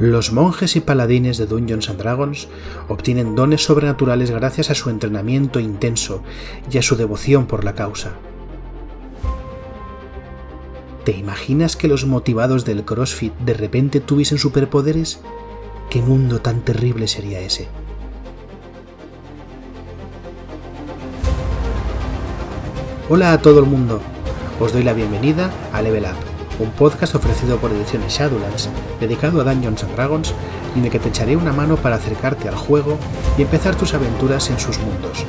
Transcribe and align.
Los 0.00 0.32
monjes 0.32 0.76
y 0.76 0.80
paladines 0.80 1.36
de 1.36 1.44
Dungeons 1.44 1.90
and 1.90 1.98
Dragons 1.98 2.48
obtienen 2.88 3.34
dones 3.34 3.62
sobrenaturales 3.62 4.30
gracias 4.30 4.70
a 4.70 4.74
su 4.74 4.88
entrenamiento 4.88 5.60
intenso 5.60 6.22
y 6.70 6.78
a 6.78 6.82
su 6.82 6.96
devoción 6.96 7.44
por 7.44 7.64
la 7.64 7.74
causa. 7.74 8.12
¿Te 11.04 11.12
imaginas 11.12 11.76
que 11.76 11.86
los 11.86 12.06
motivados 12.06 12.64
del 12.64 12.86
CrossFit 12.86 13.34
de 13.40 13.52
repente 13.52 14.00
tuviesen 14.00 14.38
superpoderes? 14.38 15.20
¿Qué 15.90 16.00
mundo 16.00 16.40
tan 16.40 16.62
terrible 16.62 17.06
sería 17.06 17.40
ese? 17.40 17.68
Hola 23.10 23.32
a 23.32 23.42
todo 23.42 23.60
el 23.60 23.66
mundo, 23.66 24.00
os 24.60 24.72
doy 24.72 24.82
la 24.82 24.94
bienvenida 24.94 25.50
a 25.74 25.82
Level 25.82 26.04
Up 26.04 26.29
un 26.60 26.70
podcast 26.72 27.14
ofrecido 27.14 27.56
por 27.56 27.72
Ediciones 27.72 28.12
Shadowlands, 28.12 28.68
dedicado 29.00 29.40
a 29.40 29.44
Dungeons 29.44 29.82
and 29.82 29.94
Dragons, 29.94 30.34
en 30.76 30.84
el 30.84 30.90
que 30.90 30.98
te 30.98 31.08
echaré 31.08 31.36
una 31.36 31.52
mano 31.52 31.76
para 31.76 31.96
acercarte 31.96 32.48
al 32.48 32.54
juego 32.54 32.98
y 33.38 33.42
empezar 33.42 33.74
tus 33.76 33.94
aventuras 33.94 34.50
en 34.50 34.60
sus 34.60 34.78
mundos. 34.78 35.24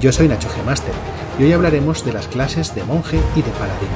Yo 0.00 0.12
soy 0.12 0.28
Nacho 0.28 0.48
G. 0.48 0.64
Master, 0.64 0.92
y 1.38 1.44
hoy 1.44 1.52
hablaremos 1.52 2.04
de 2.04 2.12
las 2.12 2.26
clases 2.26 2.74
de 2.74 2.82
monje 2.84 3.20
y 3.36 3.42
de 3.42 3.50
paladín. 3.52 3.88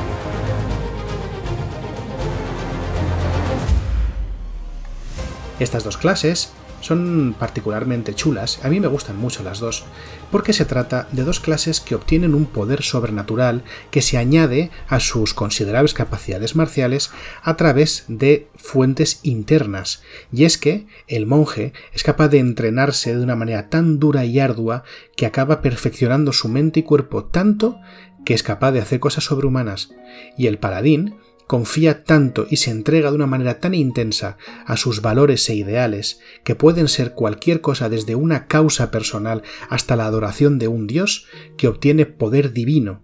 Estas 5.58 5.84
dos 5.84 5.96
clases 5.96 6.52
son 6.84 7.34
particularmente 7.38 8.14
chulas, 8.14 8.60
a 8.62 8.68
mí 8.68 8.78
me 8.78 8.88
gustan 8.88 9.16
mucho 9.16 9.42
las 9.42 9.58
dos, 9.58 9.84
porque 10.30 10.52
se 10.52 10.66
trata 10.66 11.08
de 11.12 11.24
dos 11.24 11.40
clases 11.40 11.80
que 11.80 11.94
obtienen 11.94 12.34
un 12.34 12.44
poder 12.44 12.82
sobrenatural 12.82 13.62
que 13.90 14.02
se 14.02 14.18
añade 14.18 14.70
a 14.86 15.00
sus 15.00 15.32
considerables 15.32 15.94
capacidades 15.94 16.56
marciales 16.56 17.10
a 17.42 17.56
través 17.56 18.04
de 18.08 18.48
fuentes 18.56 19.20
internas, 19.22 20.02
y 20.30 20.44
es 20.44 20.58
que 20.58 20.86
el 21.08 21.24
monje 21.24 21.72
es 21.94 22.02
capaz 22.02 22.28
de 22.28 22.38
entrenarse 22.38 23.16
de 23.16 23.22
una 23.22 23.34
manera 23.34 23.70
tan 23.70 23.98
dura 23.98 24.26
y 24.26 24.38
ardua 24.38 24.84
que 25.16 25.24
acaba 25.24 25.62
perfeccionando 25.62 26.34
su 26.34 26.48
mente 26.48 26.80
y 26.80 26.82
cuerpo 26.82 27.24
tanto 27.24 27.78
que 28.26 28.34
es 28.34 28.42
capaz 28.42 28.72
de 28.72 28.80
hacer 28.80 29.00
cosas 29.00 29.24
sobrehumanas, 29.24 29.90
y 30.36 30.48
el 30.48 30.58
paladín 30.58 31.16
confía 31.46 32.04
tanto 32.04 32.46
y 32.48 32.56
se 32.56 32.70
entrega 32.70 33.10
de 33.10 33.16
una 33.16 33.26
manera 33.26 33.60
tan 33.60 33.74
intensa 33.74 34.38
a 34.66 34.76
sus 34.76 35.02
valores 35.02 35.48
e 35.48 35.54
ideales, 35.54 36.20
que 36.44 36.54
pueden 36.54 36.88
ser 36.88 37.12
cualquier 37.12 37.60
cosa 37.60 37.88
desde 37.88 38.14
una 38.14 38.46
causa 38.46 38.90
personal 38.90 39.42
hasta 39.68 39.96
la 39.96 40.06
adoración 40.06 40.58
de 40.58 40.68
un 40.68 40.86
dios, 40.86 41.26
que 41.56 41.68
obtiene 41.68 42.06
poder 42.06 42.52
divino. 42.52 43.02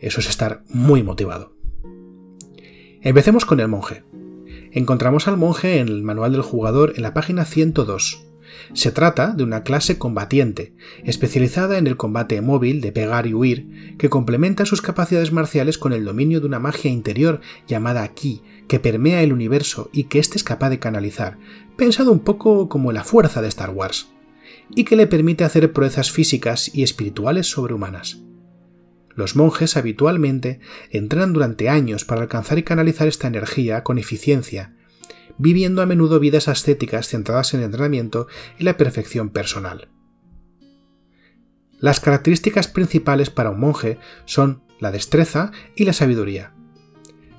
Eso 0.00 0.20
es 0.20 0.28
estar 0.28 0.62
muy 0.68 1.02
motivado. 1.02 1.56
Empecemos 3.00 3.44
con 3.44 3.60
el 3.60 3.68
monje. 3.68 4.04
Encontramos 4.72 5.28
al 5.28 5.36
monje 5.36 5.78
en 5.78 5.88
el 5.88 6.02
manual 6.02 6.32
del 6.32 6.42
jugador 6.42 6.92
en 6.96 7.02
la 7.02 7.14
página 7.14 7.44
102. 7.44 8.27
Se 8.74 8.92
trata 8.92 9.32
de 9.32 9.44
una 9.44 9.62
clase 9.62 9.98
combatiente, 9.98 10.74
especializada 11.04 11.78
en 11.78 11.86
el 11.86 11.96
combate 11.96 12.40
móvil 12.40 12.80
de 12.80 12.92
pegar 12.92 13.26
y 13.26 13.34
huir, 13.34 13.96
que 13.98 14.08
complementa 14.10 14.66
sus 14.66 14.82
capacidades 14.82 15.32
marciales 15.32 15.78
con 15.78 15.92
el 15.92 16.04
dominio 16.04 16.40
de 16.40 16.46
una 16.46 16.58
magia 16.58 16.90
interior 16.90 17.40
llamada 17.66 18.06
Ki, 18.08 18.42
que 18.68 18.80
permea 18.80 19.22
el 19.22 19.32
universo 19.32 19.90
y 19.92 20.04
que 20.04 20.18
éste 20.18 20.36
es 20.36 20.44
capaz 20.44 20.70
de 20.70 20.78
canalizar, 20.78 21.38
pensado 21.76 22.12
un 22.12 22.20
poco 22.20 22.68
como 22.68 22.92
la 22.92 23.04
fuerza 23.04 23.42
de 23.42 23.48
Star 23.48 23.70
Wars, 23.70 24.08
y 24.74 24.84
que 24.84 24.96
le 24.96 25.06
permite 25.06 25.44
hacer 25.44 25.72
proezas 25.72 26.10
físicas 26.10 26.70
y 26.74 26.82
espirituales 26.82 27.46
sobrehumanas. 27.48 28.20
Los 29.14 29.34
monjes 29.34 29.76
habitualmente 29.76 30.60
entrenan 30.90 31.32
durante 31.32 31.68
años 31.68 32.04
para 32.04 32.22
alcanzar 32.22 32.58
y 32.58 32.62
canalizar 32.62 33.08
esta 33.08 33.26
energía 33.26 33.82
con 33.82 33.98
eficiencia, 33.98 34.76
viviendo 35.38 35.82
a 35.82 35.86
menudo 35.86 36.20
vidas 36.20 36.48
ascéticas 36.48 37.08
centradas 37.08 37.54
en 37.54 37.60
el 37.60 37.66
entrenamiento 37.66 38.26
y 38.58 38.64
la 38.64 38.76
perfección 38.76 39.30
personal. 39.30 39.88
Las 41.80 42.00
características 42.00 42.68
principales 42.68 43.30
para 43.30 43.50
un 43.50 43.60
monje 43.60 43.98
son 44.24 44.62
la 44.80 44.90
destreza 44.90 45.52
y 45.76 45.84
la 45.84 45.92
sabiduría. 45.92 46.52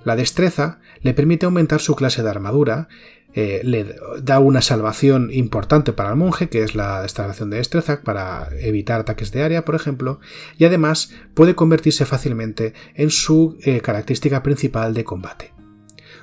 La 0.05 0.15
destreza 0.15 0.79
le 1.01 1.13
permite 1.13 1.45
aumentar 1.45 1.81
su 1.81 1.95
clase 1.95 2.23
de 2.23 2.29
armadura, 2.29 2.87
eh, 3.33 3.61
le 3.63 3.95
da 4.23 4.39
una 4.39 4.61
salvación 4.61 5.29
importante 5.31 5.93
para 5.93 6.09
el 6.09 6.15
monje, 6.15 6.49
que 6.49 6.63
es 6.63 6.73
la 6.73 7.01
instalación 7.03 7.49
de 7.49 7.57
destreza 7.57 8.01
para 8.01 8.49
evitar 8.59 9.01
ataques 9.01 9.31
de 9.31 9.43
área, 9.43 9.65
por 9.65 9.75
ejemplo, 9.75 10.19
y 10.57 10.65
además 10.65 11.11
puede 11.33 11.53
convertirse 11.53 12.05
fácilmente 12.05 12.73
en 12.95 13.11
su 13.11 13.57
eh, 13.61 13.81
característica 13.81 14.41
principal 14.41 14.93
de 14.93 15.03
combate. 15.03 15.58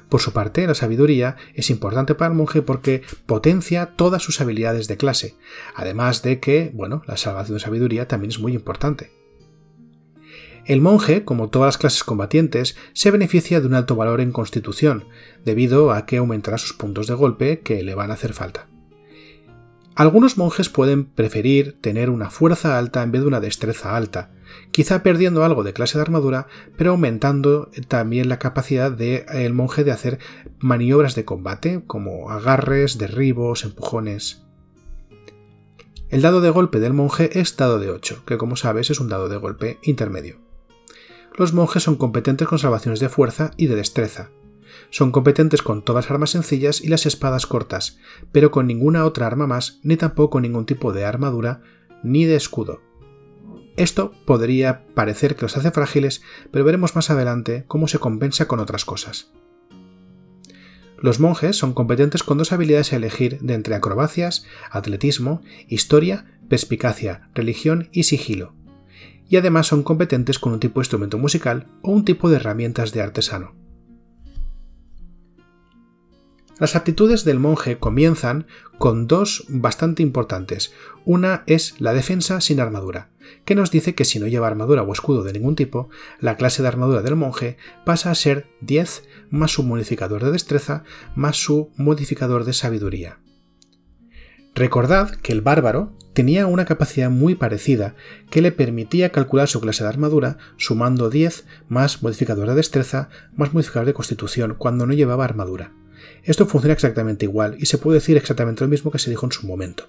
Por 0.08 0.20
su 0.20 0.32
parte, 0.32 0.66
la 0.66 0.74
sabiduría 0.74 1.36
es 1.54 1.70
importante 1.70 2.14
para 2.14 2.30
el 2.30 2.36
monje 2.36 2.62
porque 2.62 3.02
potencia 3.26 3.86
todas 3.96 4.22
sus 4.22 4.40
habilidades 4.40 4.86
de 4.86 4.96
clase, 4.96 5.34
además 5.74 6.22
de 6.22 6.38
que, 6.38 6.70
bueno, 6.74 7.02
la 7.06 7.16
salvación 7.16 7.56
de 7.56 7.64
sabiduría 7.64 8.06
también 8.06 8.30
es 8.30 8.38
muy 8.38 8.54
importante. 8.54 9.10
El 10.64 10.80
monje, 10.80 11.24
como 11.24 11.48
todas 11.48 11.68
las 11.68 11.78
clases 11.78 12.02
combatientes, 12.02 12.76
se 12.92 13.12
beneficia 13.12 13.60
de 13.60 13.66
un 13.66 13.74
alto 13.74 13.94
valor 13.94 14.20
en 14.20 14.32
constitución, 14.32 15.04
debido 15.44 15.92
a 15.92 16.06
que 16.06 16.16
aumentará 16.16 16.58
sus 16.58 16.72
puntos 16.72 17.06
de 17.06 17.14
golpe 17.14 17.60
que 17.60 17.82
le 17.84 17.94
van 17.94 18.10
a 18.10 18.14
hacer 18.14 18.32
falta. 18.32 18.68
Algunos 19.96 20.36
monjes 20.36 20.68
pueden 20.68 21.06
preferir 21.06 21.80
tener 21.80 22.10
una 22.10 22.28
fuerza 22.28 22.76
alta 22.76 23.02
en 23.02 23.12
vez 23.12 23.22
de 23.22 23.28
una 23.28 23.40
destreza 23.40 23.96
alta, 23.96 24.30
quizá 24.70 25.02
perdiendo 25.02 25.42
algo 25.42 25.64
de 25.64 25.72
clase 25.72 25.96
de 25.96 26.02
armadura, 26.02 26.48
pero 26.76 26.90
aumentando 26.90 27.70
también 27.88 28.28
la 28.28 28.38
capacidad 28.38 28.92
del 28.92 29.54
monje 29.54 29.84
de 29.84 29.92
hacer 29.92 30.18
maniobras 30.58 31.14
de 31.14 31.24
combate, 31.24 31.82
como 31.86 32.30
agarres, 32.30 32.98
derribos, 32.98 33.64
empujones. 33.64 34.42
El 36.10 36.20
dado 36.20 36.42
de 36.42 36.50
golpe 36.50 36.78
del 36.78 36.92
monje 36.92 37.40
es 37.40 37.56
dado 37.56 37.78
de 37.78 37.88
8, 37.88 38.24
que 38.26 38.36
como 38.36 38.56
sabes 38.56 38.90
es 38.90 39.00
un 39.00 39.08
dado 39.08 39.30
de 39.30 39.38
golpe 39.38 39.78
intermedio. 39.82 40.36
Los 41.38 41.54
monjes 41.54 41.82
son 41.82 41.96
competentes 41.96 42.46
con 42.46 42.58
salvaciones 42.58 43.00
de 43.00 43.08
fuerza 43.08 43.52
y 43.56 43.66
de 43.66 43.76
destreza, 43.76 44.28
son 44.90 45.12
competentes 45.12 45.62
con 45.62 45.82
todas 45.82 46.10
armas 46.10 46.30
sencillas 46.30 46.80
y 46.80 46.88
las 46.88 47.06
espadas 47.06 47.46
cortas, 47.46 47.98
pero 48.32 48.50
con 48.50 48.66
ninguna 48.66 49.04
otra 49.04 49.26
arma 49.26 49.46
más, 49.46 49.80
ni 49.82 49.96
tampoco 49.96 50.40
ningún 50.40 50.66
tipo 50.66 50.92
de 50.92 51.04
armadura 51.04 51.62
ni 52.02 52.24
de 52.24 52.36
escudo. 52.36 52.80
Esto 53.76 54.12
podría 54.24 54.86
parecer 54.94 55.36
que 55.36 55.42
los 55.42 55.56
hace 55.56 55.70
frágiles, 55.70 56.22
pero 56.50 56.64
veremos 56.64 56.96
más 56.96 57.10
adelante 57.10 57.64
cómo 57.68 57.88
se 57.88 57.98
compensa 57.98 58.48
con 58.48 58.58
otras 58.60 58.84
cosas. 58.84 59.32
Los 60.98 61.20
monjes 61.20 61.56
son 61.56 61.74
competentes 61.74 62.22
con 62.22 62.38
dos 62.38 62.52
habilidades 62.52 62.92
a 62.92 62.96
elegir 62.96 63.38
de 63.40 63.52
entre 63.52 63.74
acrobacias, 63.74 64.46
atletismo, 64.70 65.42
historia, 65.68 66.24
perspicacia, 66.48 67.28
religión 67.34 67.88
y 67.92 68.04
sigilo. 68.04 68.54
Y 69.28 69.36
además 69.36 69.66
son 69.66 69.82
competentes 69.82 70.38
con 70.38 70.54
un 70.54 70.60
tipo 70.60 70.80
de 70.80 70.84
instrumento 70.84 71.18
musical 71.18 71.66
o 71.82 71.90
un 71.90 72.04
tipo 72.04 72.30
de 72.30 72.36
herramientas 72.36 72.92
de 72.92 73.02
artesano. 73.02 73.54
Las 76.58 76.74
aptitudes 76.74 77.24
del 77.24 77.38
monje 77.38 77.76
comienzan 77.76 78.46
con 78.78 79.06
dos 79.06 79.44
bastante 79.48 80.02
importantes. 80.02 80.72
Una 81.04 81.44
es 81.46 81.74
la 81.80 81.92
defensa 81.92 82.40
sin 82.40 82.60
armadura, 82.60 83.10
que 83.44 83.54
nos 83.54 83.70
dice 83.70 83.94
que 83.94 84.06
si 84.06 84.18
no 84.18 84.26
lleva 84.26 84.46
armadura 84.46 84.82
o 84.82 84.92
escudo 84.92 85.22
de 85.22 85.34
ningún 85.34 85.54
tipo, 85.54 85.90
la 86.18 86.36
clase 86.36 86.62
de 86.62 86.68
armadura 86.68 87.02
del 87.02 87.14
monje 87.14 87.58
pasa 87.84 88.10
a 88.10 88.14
ser 88.14 88.46
10 88.62 89.04
más 89.28 89.52
su 89.52 89.64
modificador 89.64 90.24
de 90.24 90.32
destreza 90.32 90.84
más 91.14 91.36
su 91.36 91.70
modificador 91.76 92.44
de 92.44 92.54
sabiduría. 92.54 93.18
Recordad 94.54 95.10
que 95.10 95.32
el 95.32 95.42
bárbaro 95.42 95.92
tenía 96.14 96.46
una 96.46 96.64
capacidad 96.64 97.10
muy 97.10 97.34
parecida 97.34 97.94
que 98.30 98.40
le 98.40 98.50
permitía 98.50 99.12
calcular 99.12 99.48
su 99.48 99.60
clase 99.60 99.84
de 99.84 99.90
armadura 99.90 100.38
sumando 100.56 101.10
10 101.10 101.44
más 101.68 102.02
modificador 102.02 102.48
de 102.48 102.54
destreza 102.54 103.10
más 103.34 103.52
modificador 103.52 103.84
de 103.84 103.92
constitución 103.92 104.54
cuando 104.56 104.86
no 104.86 104.94
llevaba 104.94 105.26
armadura. 105.26 105.72
Esto 106.22 106.46
funciona 106.46 106.74
exactamente 106.74 107.24
igual 107.24 107.56
y 107.58 107.66
se 107.66 107.78
puede 107.78 107.98
decir 107.98 108.16
exactamente 108.16 108.64
lo 108.64 108.68
mismo 108.68 108.90
que 108.90 108.98
se 108.98 109.10
dijo 109.10 109.26
en 109.26 109.32
su 109.32 109.46
momento. 109.46 109.88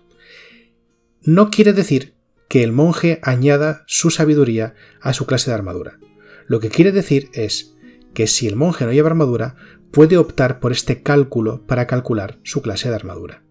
No 1.22 1.50
quiere 1.50 1.74
decir 1.74 2.14
que 2.48 2.64
el 2.64 2.72
monje 2.72 3.19
añada 3.24 3.84
su 3.88 4.10
sabiduría 4.10 4.75
a 5.02 5.14
su 5.14 5.25
clase 5.25 5.50
de 5.50 5.56
armadura. 5.56 6.00
Lo 6.48 6.60
que 6.60 6.69
quiere 6.69 6.92
decir 6.92 7.30
es 7.34 7.75
que 8.14 8.28
si 8.28 8.48
el 8.48 8.56
monje 8.56 8.86
no 8.86 8.94
lleva 8.94 9.10
armadura, 9.10 9.56
puede 9.92 10.18
optar 10.18 10.60
por 10.60 10.72
este 10.72 11.02
cálculo 11.02 11.66
para 11.66 11.88
calcular 11.88 12.40
su 12.44 12.62
clase 12.62 12.90
de 12.90 12.96
armadura. 12.96 13.44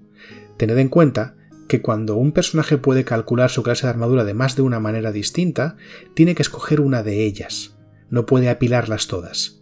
Tened 0.56 0.78
en 0.78 0.88
cuenta 0.88 1.36
que 1.68 1.82
cuando 1.82 2.16
un 2.16 2.32
personaje 2.32 2.78
puede 2.78 3.04
calcular 3.04 3.50
su 3.50 3.62
clase 3.62 3.86
de 3.86 3.90
armadura 3.90 4.24
de 4.24 4.34
más 4.34 4.56
de 4.56 4.62
una 4.62 4.80
manera 4.80 5.12
distinta, 5.12 5.76
tiene 6.14 6.34
que 6.34 6.42
escoger 6.42 6.80
una 6.80 7.02
de 7.02 7.24
ellas, 7.24 7.76
no 8.10 8.26
puede 8.26 8.48
apilarlas 8.48 9.08
todas. 9.08 9.60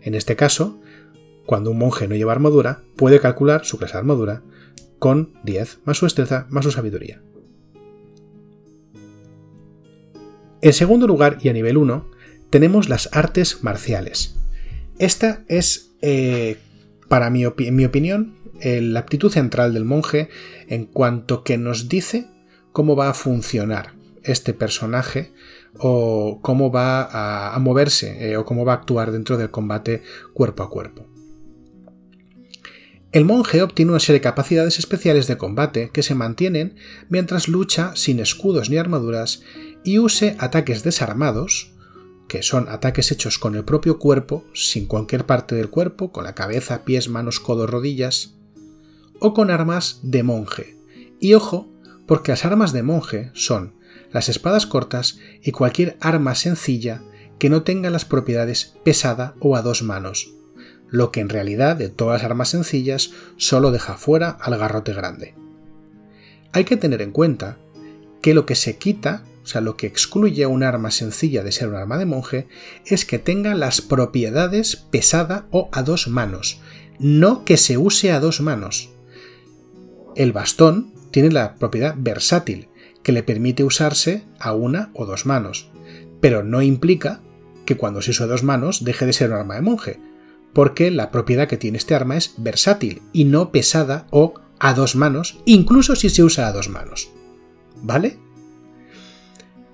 En 0.00 0.14
este 0.14 0.36
caso, 0.36 0.79
cuando 1.50 1.72
un 1.72 1.78
monje 1.78 2.06
no 2.06 2.14
lleva 2.14 2.30
armadura, 2.30 2.84
puede 2.94 3.18
calcular 3.18 3.64
su 3.64 3.76
clase 3.76 3.94
de 3.94 3.98
armadura 3.98 4.44
con 5.00 5.32
10 5.42 5.80
más 5.84 5.96
su 5.96 6.06
destreza 6.06 6.46
más 6.48 6.64
su 6.64 6.70
sabiduría. 6.70 7.20
En 10.62 10.72
segundo 10.72 11.08
lugar, 11.08 11.38
y 11.42 11.48
a 11.48 11.52
nivel 11.52 11.76
1, 11.76 12.08
tenemos 12.50 12.88
las 12.88 13.08
artes 13.10 13.64
marciales. 13.64 14.36
Esta 15.00 15.42
es 15.48 15.90
eh, 16.02 16.58
Para 17.08 17.30
mi, 17.30 17.42
mi 17.72 17.84
opinión, 17.84 18.36
la 18.62 19.00
aptitud 19.00 19.32
central 19.32 19.74
del 19.74 19.84
monje 19.84 20.28
en 20.68 20.84
cuanto 20.84 21.42
que 21.42 21.58
nos 21.58 21.88
dice 21.88 22.28
cómo 22.70 22.94
va 22.94 23.08
a 23.08 23.14
funcionar 23.14 23.94
este 24.22 24.54
personaje 24.54 25.32
o 25.78 26.38
cómo 26.42 26.70
va 26.70 27.52
a, 27.52 27.58
moverse 27.58 28.30
eh, 28.30 28.36
o 28.36 28.44
cómo 28.44 28.64
va 28.64 28.74
a 28.74 28.76
actuar 28.76 29.10
dentro 29.10 29.36
del 29.36 29.50
combate 29.50 30.04
cuerpo 30.32 30.62
a 30.62 30.70
cuerpo. 30.70 31.10
El 33.12 33.24
monje 33.24 33.60
obtiene 33.62 33.90
una 33.90 33.98
serie 33.98 34.20
de 34.20 34.24
capacidades 34.24 34.78
especiales 34.78 35.26
de 35.26 35.36
combate 35.36 35.90
que 35.92 36.04
se 36.04 36.14
mantienen 36.14 36.76
mientras 37.08 37.48
lucha 37.48 37.92
sin 37.96 38.20
escudos 38.20 38.70
ni 38.70 38.76
armaduras 38.76 39.42
y 39.82 39.98
use 39.98 40.36
ataques 40.38 40.84
desarmados, 40.84 41.72
que 42.28 42.44
son 42.44 42.68
ataques 42.68 43.10
hechos 43.10 43.40
con 43.40 43.56
el 43.56 43.64
propio 43.64 43.98
cuerpo, 43.98 44.44
sin 44.54 44.86
cualquier 44.86 45.26
parte 45.26 45.56
del 45.56 45.70
cuerpo, 45.70 46.12
con 46.12 46.22
la 46.22 46.36
cabeza, 46.36 46.84
pies, 46.84 47.08
manos, 47.08 47.40
codos, 47.40 47.68
rodillas, 47.68 48.36
o 49.18 49.34
con 49.34 49.50
armas 49.50 49.98
de 50.04 50.22
monje. 50.22 50.76
Y 51.18 51.34
ojo, 51.34 51.68
porque 52.06 52.30
las 52.30 52.44
armas 52.44 52.72
de 52.72 52.84
monje 52.84 53.32
son 53.34 53.74
las 54.12 54.28
espadas 54.28 54.66
cortas 54.66 55.18
y 55.42 55.50
cualquier 55.50 55.96
arma 56.00 56.36
sencilla 56.36 57.02
que 57.40 57.50
no 57.50 57.64
tenga 57.64 57.90
las 57.90 58.04
propiedades 58.04 58.74
pesada 58.84 59.34
o 59.40 59.56
a 59.56 59.62
dos 59.62 59.82
manos, 59.82 60.34
lo 60.90 61.12
que 61.12 61.20
en 61.20 61.28
realidad 61.28 61.76
de 61.76 61.88
todas 61.88 62.20
las 62.20 62.30
armas 62.30 62.50
sencillas 62.50 63.12
solo 63.36 63.70
deja 63.70 63.94
fuera 63.94 64.30
al 64.30 64.58
garrote 64.58 64.92
grande. 64.92 65.34
Hay 66.52 66.64
que 66.64 66.76
tener 66.76 67.00
en 67.00 67.12
cuenta 67.12 67.58
que 68.20 68.34
lo 68.34 68.44
que 68.44 68.54
se 68.54 68.76
quita, 68.76 69.22
o 69.42 69.46
sea, 69.46 69.60
lo 69.60 69.76
que 69.76 69.86
excluye 69.86 70.44
a 70.44 70.48
un 70.48 70.62
arma 70.62 70.90
sencilla 70.90 71.42
de 71.42 71.52
ser 71.52 71.68
un 71.68 71.76
arma 71.76 71.96
de 71.96 72.06
monje, 72.06 72.48
es 72.84 73.04
que 73.04 73.18
tenga 73.18 73.54
las 73.54 73.80
propiedades 73.80 74.76
pesada 74.76 75.46
o 75.50 75.68
a 75.72 75.82
dos 75.82 76.08
manos, 76.08 76.60
no 76.98 77.44
que 77.44 77.56
se 77.56 77.78
use 77.78 78.12
a 78.12 78.20
dos 78.20 78.40
manos. 78.40 78.90
El 80.16 80.32
bastón 80.32 80.92
tiene 81.10 81.30
la 81.30 81.54
propiedad 81.54 81.94
versátil, 81.96 82.68
que 83.02 83.12
le 83.12 83.22
permite 83.22 83.64
usarse 83.64 84.24
a 84.38 84.52
una 84.52 84.90
o 84.94 85.06
dos 85.06 85.24
manos, 85.24 85.70
pero 86.20 86.42
no 86.42 86.60
implica 86.60 87.22
que 87.64 87.76
cuando 87.76 88.02
se 88.02 88.10
usa 88.10 88.26
a 88.26 88.28
dos 88.28 88.42
manos 88.42 88.84
deje 88.84 89.06
de 89.06 89.12
ser 89.12 89.30
un 89.30 89.36
arma 89.36 89.54
de 89.54 89.62
monje, 89.62 90.00
porque 90.52 90.90
la 90.90 91.10
propiedad 91.10 91.48
que 91.48 91.56
tiene 91.56 91.78
este 91.78 91.94
arma 91.94 92.16
es 92.16 92.34
versátil 92.36 93.02
y 93.12 93.24
no 93.24 93.52
pesada 93.52 94.06
o 94.10 94.34
a 94.58 94.74
dos 94.74 94.96
manos, 94.96 95.40
incluso 95.46 95.96
si 95.96 96.10
se 96.10 96.22
usa 96.22 96.46
a 96.46 96.52
dos 96.52 96.68
manos. 96.68 97.10
¿Vale? 97.82 98.18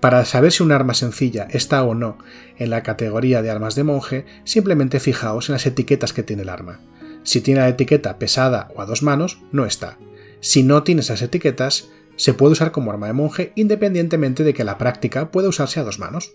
Para 0.00 0.24
saber 0.24 0.52
si 0.52 0.62
un 0.62 0.72
arma 0.72 0.94
sencilla 0.94 1.48
está 1.50 1.82
o 1.82 1.94
no 1.94 2.18
en 2.58 2.70
la 2.70 2.82
categoría 2.82 3.42
de 3.42 3.50
armas 3.50 3.74
de 3.74 3.84
monje, 3.84 4.26
simplemente 4.44 5.00
fijaos 5.00 5.48
en 5.48 5.54
las 5.54 5.66
etiquetas 5.66 6.12
que 6.12 6.22
tiene 6.22 6.42
el 6.42 6.48
arma. 6.48 6.80
Si 7.22 7.40
tiene 7.40 7.60
la 7.60 7.68
etiqueta 7.68 8.18
pesada 8.18 8.68
o 8.76 8.82
a 8.82 8.86
dos 8.86 9.02
manos, 9.02 9.40
no 9.50 9.66
está. 9.66 9.98
Si 10.40 10.62
no 10.62 10.84
tiene 10.84 11.00
esas 11.00 11.22
etiquetas, 11.22 11.88
se 12.14 12.34
puede 12.34 12.52
usar 12.52 12.70
como 12.70 12.90
arma 12.90 13.08
de 13.08 13.14
monje 13.14 13.52
independientemente 13.56 14.44
de 14.44 14.54
que 14.54 14.64
la 14.64 14.78
práctica 14.78 15.30
pueda 15.30 15.48
usarse 15.48 15.80
a 15.80 15.84
dos 15.84 15.98
manos. 15.98 16.34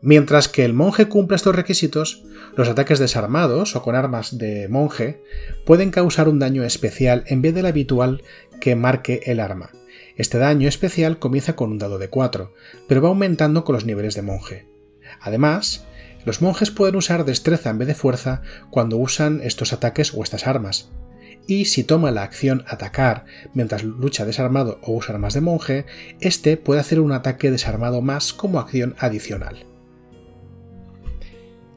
Mientras 0.00 0.46
que 0.46 0.64
el 0.64 0.74
monje 0.74 1.08
cumpla 1.08 1.36
estos 1.36 1.56
requisitos, 1.56 2.22
los 2.56 2.68
ataques 2.68 3.00
desarmados 3.00 3.74
o 3.74 3.82
con 3.82 3.96
armas 3.96 4.38
de 4.38 4.68
monje 4.68 5.20
pueden 5.66 5.90
causar 5.90 6.28
un 6.28 6.38
daño 6.38 6.62
especial 6.62 7.24
en 7.26 7.42
vez 7.42 7.52
del 7.54 7.66
habitual 7.66 8.22
que 8.60 8.76
marque 8.76 9.22
el 9.26 9.40
arma. 9.40 9.70
Este 10.16 10.38
daño 10.38 10.68
especial 10.68 11.18
comienza 11.18 11.56
con 11.56 11.72
un 11.72 11.78
dado 11.78 11.98
de 11.98 12.10
4, 12.10 12.52
pero 12.86 13.02
va 13.02 13.08
aumentando 13.08 13.64
con 13.64 13.74
los 13.74 13.86
niveles 13.86 14.14
de 14.14 14.22
monje. 14.22 14.68
Además, 15.20 15.84
los 16.24 16.42
monjes 16.42 16.70
pueden 16.70 16.96
usar 16.96 17.24
destreza 17.24 17.70
en 17.70 17.78
vez 17.78 17.88
de 17.88 17.94
fuerza 17.94 18.42
cuando 18.70 18.98
usan 18.98 19.40
estos 19.42 19.72
ataques 19.72 20.14
o 20.14 20.22
estas 20.22 20.46
armas. 20.46 20.90
Y 21.48 21.64
si 21.64 21.82
toma 21.82 22.10
la 22.10 22.22
acción 22.22 22.62
atacar 22.68 23.24
mientras 23.54 23.82
lucha 23.82 24.26
desarmado 24.26 24.78
o 24.82 24.92
usa 24.92 25.14
armas 25.14 25.34
de 25.34 25.40
monje, 25.40 25.86
este 26.20 26.56
puede 26.56 26.80
hacer 26.80 27.00
un 27.00 27.12
ataque 27.12 27.50
desarmado 27.50 28.00
más 28.00 28.32
como 28.32 28.60
acción 28.60 28.94
adicional. 28.98 29.64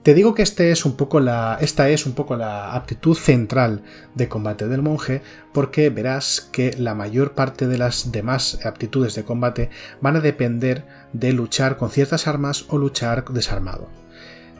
Te 0.03 0.15
digo 0.15 0.33
que 0.33 0.41
este 0.41 0.71
es 0.71 0.83
un 0.85 0.95
poco 0.95 1.19
la, 1.19 1.59
esta 1.61 1.87
es 1.89 2.07
un 2.07 2.13
poco 2.13 2.35
la 2.35 2.73
aptitud 2.73 3.15
central 3.15 3.83
de 4.15 4.27
combate 4.27 4.67
del 4.67 4.81
monje, 4.81 5.21
porque 5.53 5.91
verás 5.91 6.49
que 6.51 6.73
la 6.75 6.95
mayor 6.95 7.33
parte 7.33 7.67
de 7.67 7.77
las 7.77 8.11
demás 8.11 8.65
aptitudes 8.65 9.13
de 9.13 9.23
combate 9.23 9.69
van 10.01 10.15
a 10.15 10.21
depender 10.21 10.87
de 11.13 11.33
luchar 11.33 11.77
con 11.77 11.91
ciertas 11.91 12.25
armas 12.25 12.65
o 12.69 12.79
luchar 12.79 13.25
desarmado. 13.25 13.89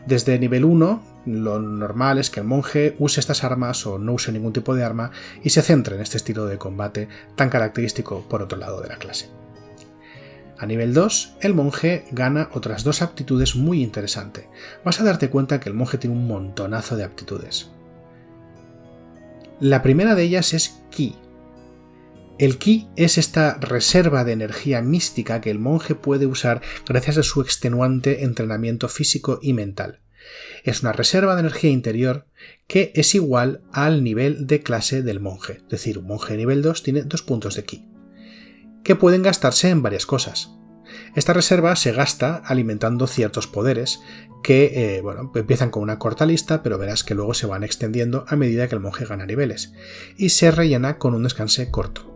Desde 0.06 0.38
nivel 0.38 0.64
1, 0.64 1.04
lo 1.26 1.60
normal 1.60 2.20
es 2.20 2.30
que 2.30 2.42
el 2.42 2.46
monje 2.46 2.96
use 3.00 3.20
estas 3.20 3.44
armas 3.44 3.88
o 3.88 3.98
no 3.98 4.14
use 4.14 4.32
ningún 4.32 4.54
tipo 4.54 4.76
de 4.76 4.84
arma 4.84 5.10
y 5.44 5.50
se 5.50 5.64
centre 5.64 5.96
en 5.96 6.02
este 6.02 6.18
estilo 6.18 6.46
de 6.46 6.60
combate 6.60 7.08
tan 7.36 7.50
característico 7.50 8.26
por 8.30 8.44
otro 8.44 8.60
lado 8.60 8.80
de 8.82 8.90
la 8.90 8.98
clase. 8.98 9.41
A 10.62 10.68
nivel 10.68 10.94
2, 10.94 11.38
el 11.42 11.56
monje 11.56 12.06
gana 12.12 12.50
otras 12.54 12.84
dos 12.84 13.02
aptitudes 13.02 13.56
muy 13.56 13.82
interesantes. 13.82 14.46
Vas 14.86 15.02
a 15.02 15.04
darte 15.04 15.32
cuenta 15.32 15.60
que 15.60 15.70
el 15.70 15.76
monje 15.76 15.98
tiene 15.98 16.16
un 16.16 16.28
montonazo 16.28 16.96
de 16.96 17.04
aptitudes. 17.04 17.72
La 19.60 19.82
primera 19.82 20.14
de 20.14 20.22
ellas 20.22 20.54
es 20.54 20.84
Ki. 20.92 21.16
El 22.38 22.60
Ki 22.60 22.90
es 22.96 23.18
esta 23.18 23.56
reserva 23.56 24.24
de 24.24 24.34
energía 24.34 24.84
mística 24.84 25.42
que 25.42 25.50
el 25.50 25.58
monje 25.58 25.96
puede 25.96 26.28
usar 26.28 26.62
gracias 26.88 27.18
a 27.18 27.24
su 27.24 27.42
extenuante 27.42 28.24
entrenamiento 28.24 28.88
físico 28.88 29.40
y 29.42 29.54
mental. 29.54 30.02
Es 30.64 30.84
una 30.84 30.94
reserva 30.94 31.34
de 31.34 31.40
energía 31.40 31.72
interior 31.72 32.28
que 32.68 32.92
es 32.94 33.16
igual 33.16 33.64
al 33.72 34.04
nivel 34.04 34.46
de 34.46 34.62
clase 34.62 35.02
del 35.02 35.22
monje, 35.22 35.54
es 35.54 35.70
decir, 35.70 35.98
un 35.98 36.06
monje 36.06 36.38
nivel 36.38 36.62
2 36.62 36.84
tiene 36.84 37.02
dos 37.02 37.24
puntos 37.24 37.56
de 37.56 37.64
Ki 37.64 37.91
que 38.84 38.96
pueden 38.96 39.24
gastarse 39.24 39.70
en 39.70 39.82
varias 39.82 40.06
cosas. 40.06 40.52
Esta 41.16 41.34
reserva 41.34 41.76
se 41.76 41.92
gasta 41.92 42.38
alimentando 42.38 43.08
ciertos 43.08 43.48
poderes 43.48 44.02
que 44.44 44.96
eh, 44.98 45.02
bueno, 45.02 45.32
empiezan 45.36 45.70
con 45.70 45.84
una 45.84 46.00
corta 46.00 46.26
lista, 46.26 46.64
pero 46.64 46.78
verás 46.78 47.04
que 47.04 47.16
luego 47.16 47.34
se 47.34 47.48
van 47.48 47.64
extendiendo 47.64 48.26
a 48.28 48.36
medida 48.36 48.68
que 48.68 48.76
el 48.76 48.82
monje 48.82 49.06
gana 49.06 49.26
niveles, 49.26 49.74
y 50.18 50.30
se 50.30 50.52
rellena 50.52 50.98
con 50.98 51.14
un 51.14 51.24
descanse 51.24 51.70
corto. 51.70 52.08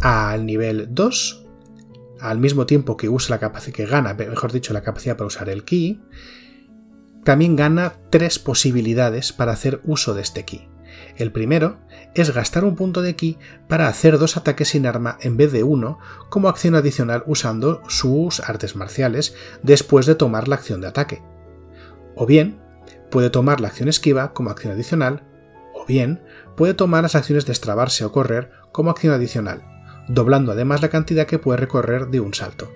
Al 0.00 0.46
nivel 0.46 0.88
2, 0.90 1.46
al 2.20 2.38
mismo 2.38 2.66
tiempo 2.66 2.96
que 2.96 3.08
usa 3.08 3.34
la 3.34 3.40
capacidad 3.40 3.74
que 3.74 3.86
gana, 3.86 4.14
mejor 4.14 4.52
dicho, 4.52 4.72
la 4.72 4.82
capacidad 4.82 5.16
para 5.16 5.26
usar 5.26 5.48
el 5.48 5.64
ki, 5.64 6.00
también 7.24 7.56
gana 7.56 7.94
tres 8.10 8.38
posibilidades 8.38 9.32
para 9.32 9.52
hacer 9.52 9.80
uso 9.84 10.14
de 10.14 10.22
este 10.22 10.44
ki. 10.44 10.69
El 11.16 11.32
primero 11.32 11.78
es 12.14 12.32
gastar 12.32 12.64
un 12.64 12.76
punto 12.76 13.02
de 13.02 13.16
ki 13.16 13.38
para 13.68 13.88
hacer 13.88 14.18
dos 14.18 14.36
ataques 14.36 14.68
sin 14.68 14.86
arma 14.86 15.18
en 15.20 15.36
vez 15.36 15.52
de 15.52 15.62
uno 15.62 15.98
como 16.28 16.48
acción 16.48 16.74
adicional 16.74 17.22
usando 17.26 17.82
sus 17.88 18.40
artes 18.40 18.76
marciales 18.76 19.34
después 19.62 20.06
de 20.06 20.14
tomar 20.14 20.48
la 20.48 20.56
acción 20.56 20.80
de 20.80 20.88
ataque. 20.88 21.22
O 22.14 22.26
bien, 22.26 22.60
puede 23.10 23.30
tomar 23.30 23.60
la 23.60 23.68
acción 23.68 23.88
esquiva 23.88 24.32
como 24.32 24.50
acción 24.50 24.72
adicional, 24.72 25.22
o 25.74 25.86
bien, 25.86 26.22
puede 26.56 26.74
tomar 26.74 27.02
las 27.02 27.14
acciones 27.14 27.46
de 27.46 27.52
extrabarse 27.52 28.04
o 28.04 28.12
correr 28.12 28.50
como 28.72 28.90
acción 28.90 29.12
adicional, 29.12 29.62
doblando 30.08 30.52
además 30.52 30.82
la 30.82 30.88
cantidad 30.88 31.26
que 31.26 31.38
puede 31.38 31.58
recorrer 31.58 32.08
de 32.08 32.20
un 32.20 32.34
salto. 32.34 32.70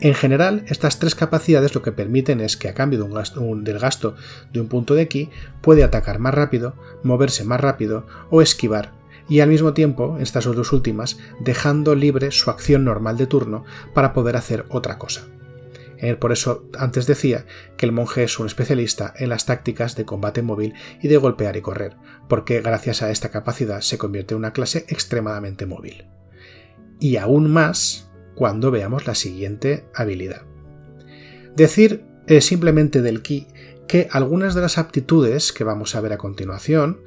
En 0.00 0.14
general, 0.14 0.64
estas 0.68 1.00
tres 1.00 1.16
capacidades 1.16 1.74
lo 1.74 1.82
que 1.82 1.90
permiten 1.90 2.40
es 2.40 2.56
que 2.56 2.68
a 2.68 2.74
cambio 2.74 3.02
del 3.02 3.78
gasto 3.78 4.14
de 4.52 4.60
un 4.60 4.68
punto 4.68 4.94
de 4.94 5.08
ki 5.08 5.30
puede 5.60 5.82
atacar 5.82 6.20
más 6.20 6.34
rápido, 6.34 6.74
moverse 7.02 7.44
más 7.44 7.60
rápido 7.60 8.06
o 8.30 8.40
esquivar, 8.40 8.92
y 9.28 9.40
al 9.40 9.48
mismo 9.48 9.74
tiempo, 9.74 10.16
estas 10.20 10.44
dos 10.44 10.72
últimas, 10.72 11.18
dejando 11.40 11.94
libre 11.94 12.30
su 12.30 12.50
acción 12.50 12.84
normal 12.84 13.16
de 13.18 13.26
turno 13.26 13.64
para 13.92 14.12
poder 14.12 14.36
hacer 14.36 14.64
otra 14.70 14.98
cosa. 14.98 15.26
Eh, 15.98 16.14
por 16.14 16.30
eso 16.30 16.68
antes 16.78 17.06
decía 17.06 17.44
que 17.76 17.84
el 17.84 17.92
monje 17.92 18.22
es 18.22 18.38
un 18.38 18.46
especialista 18.46 19.12
en 19.16 19.28
las 19.30 19.46
tácticas 19.46 19.96
de 19.96 20.04
combate 20.04 20.42
móvil 20.42 20.74
y 21.02 21.08
de 21.08 21.16
golpear 21.16 21.56
y 21.56 21.60
correr, 21.60 21.96
porque 22.28 22.60
gracias 22.60 23.02
a 23.02 23.10
esta 23.10 23.30
capacidad 23.30 23.80
se 23.80 23.98
convierte 23.98 24.34
en 24.34 24.38
una 24.38 24.52
clase 24.52 24.86
extremadamente 24.88 25.66
móvil. 25.66 26.06
Y 27.00 27.16
aún 27.16 27.50
más, 27.50 28.07
cuando 28.38 28.70
veamos 28.70 29.08
la 29.08 29.16
siguiente 29.16 29.84
habilidad. 29.92 30.42
Decir 31.56 32.04
eh, 32.28 32.40
simplemente 32.40 33.02
del 33.02 33.20
ki 33.20 33.48
que 33.88 34.06
algunas 34.12 34.54
de 34.54 34.60
las 34.60 34.78
aptitudes 34.78 35.52
que 35.52 35.64
vamos 35.64 35.96
a 35.96 36.00
ver 36.00 36.12
a 36.12 36.18
continuación 36.18 37.00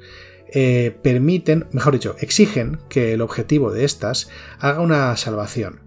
eh, 0.52 0.94
permiten, 1.02 1.68
mejor 1.72 1.94
dicho, 1.94 2.16
exigen 2.20 2.80
que 2.90 3.14
el 3.14 3.22
objetivo 3.22 3.72
de 3.72 3.84
estas 3.86 4.28
haga 4.58 4.80
una 4.82 5.16
salvación. 5.16 5.80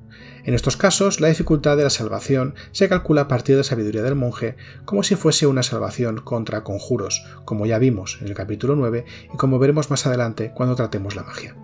En 0.46 0.56
estos 0.56 0.78
casos, 0.78 1.22
la 1.22 1.28
dificultad 1.28 1.78
de 1.78 1.84
la 1.84 1.92
salvación 1.92 2.56
se 2.72 2.90
calcula 2.90 3.22
a 3.22 3.28
partir 3.28 3.54
de 3.54 3.60
la 3.60 3.64
sabiduría 3.64 4.02
del 4.02 4.16
monje 4.16 4.56
como 4.86 5.04
si 5.04 5.16
fuese 5.16 5.46
una 5.46 5.62
salvación 5.62 6.22
contra 6.22 6.64
conjuros, 6.64 7.24
como 7.46 7.68
ya 7.68 7.78
vimos 7.78 8.18
en 8.20 8.30
el 8.30 8.34
capítulo 8.34 8.76
9 8.76 9.06
y 9.32 9.38
como 9.38 9.60
veremos 9.60 9.92
más 9.92 10.08
adelante 10.08 10.54
cuando 10.56 10.76
tratemos 10.76 11.16
la 11.16 11.24
magia. 11.24 11.56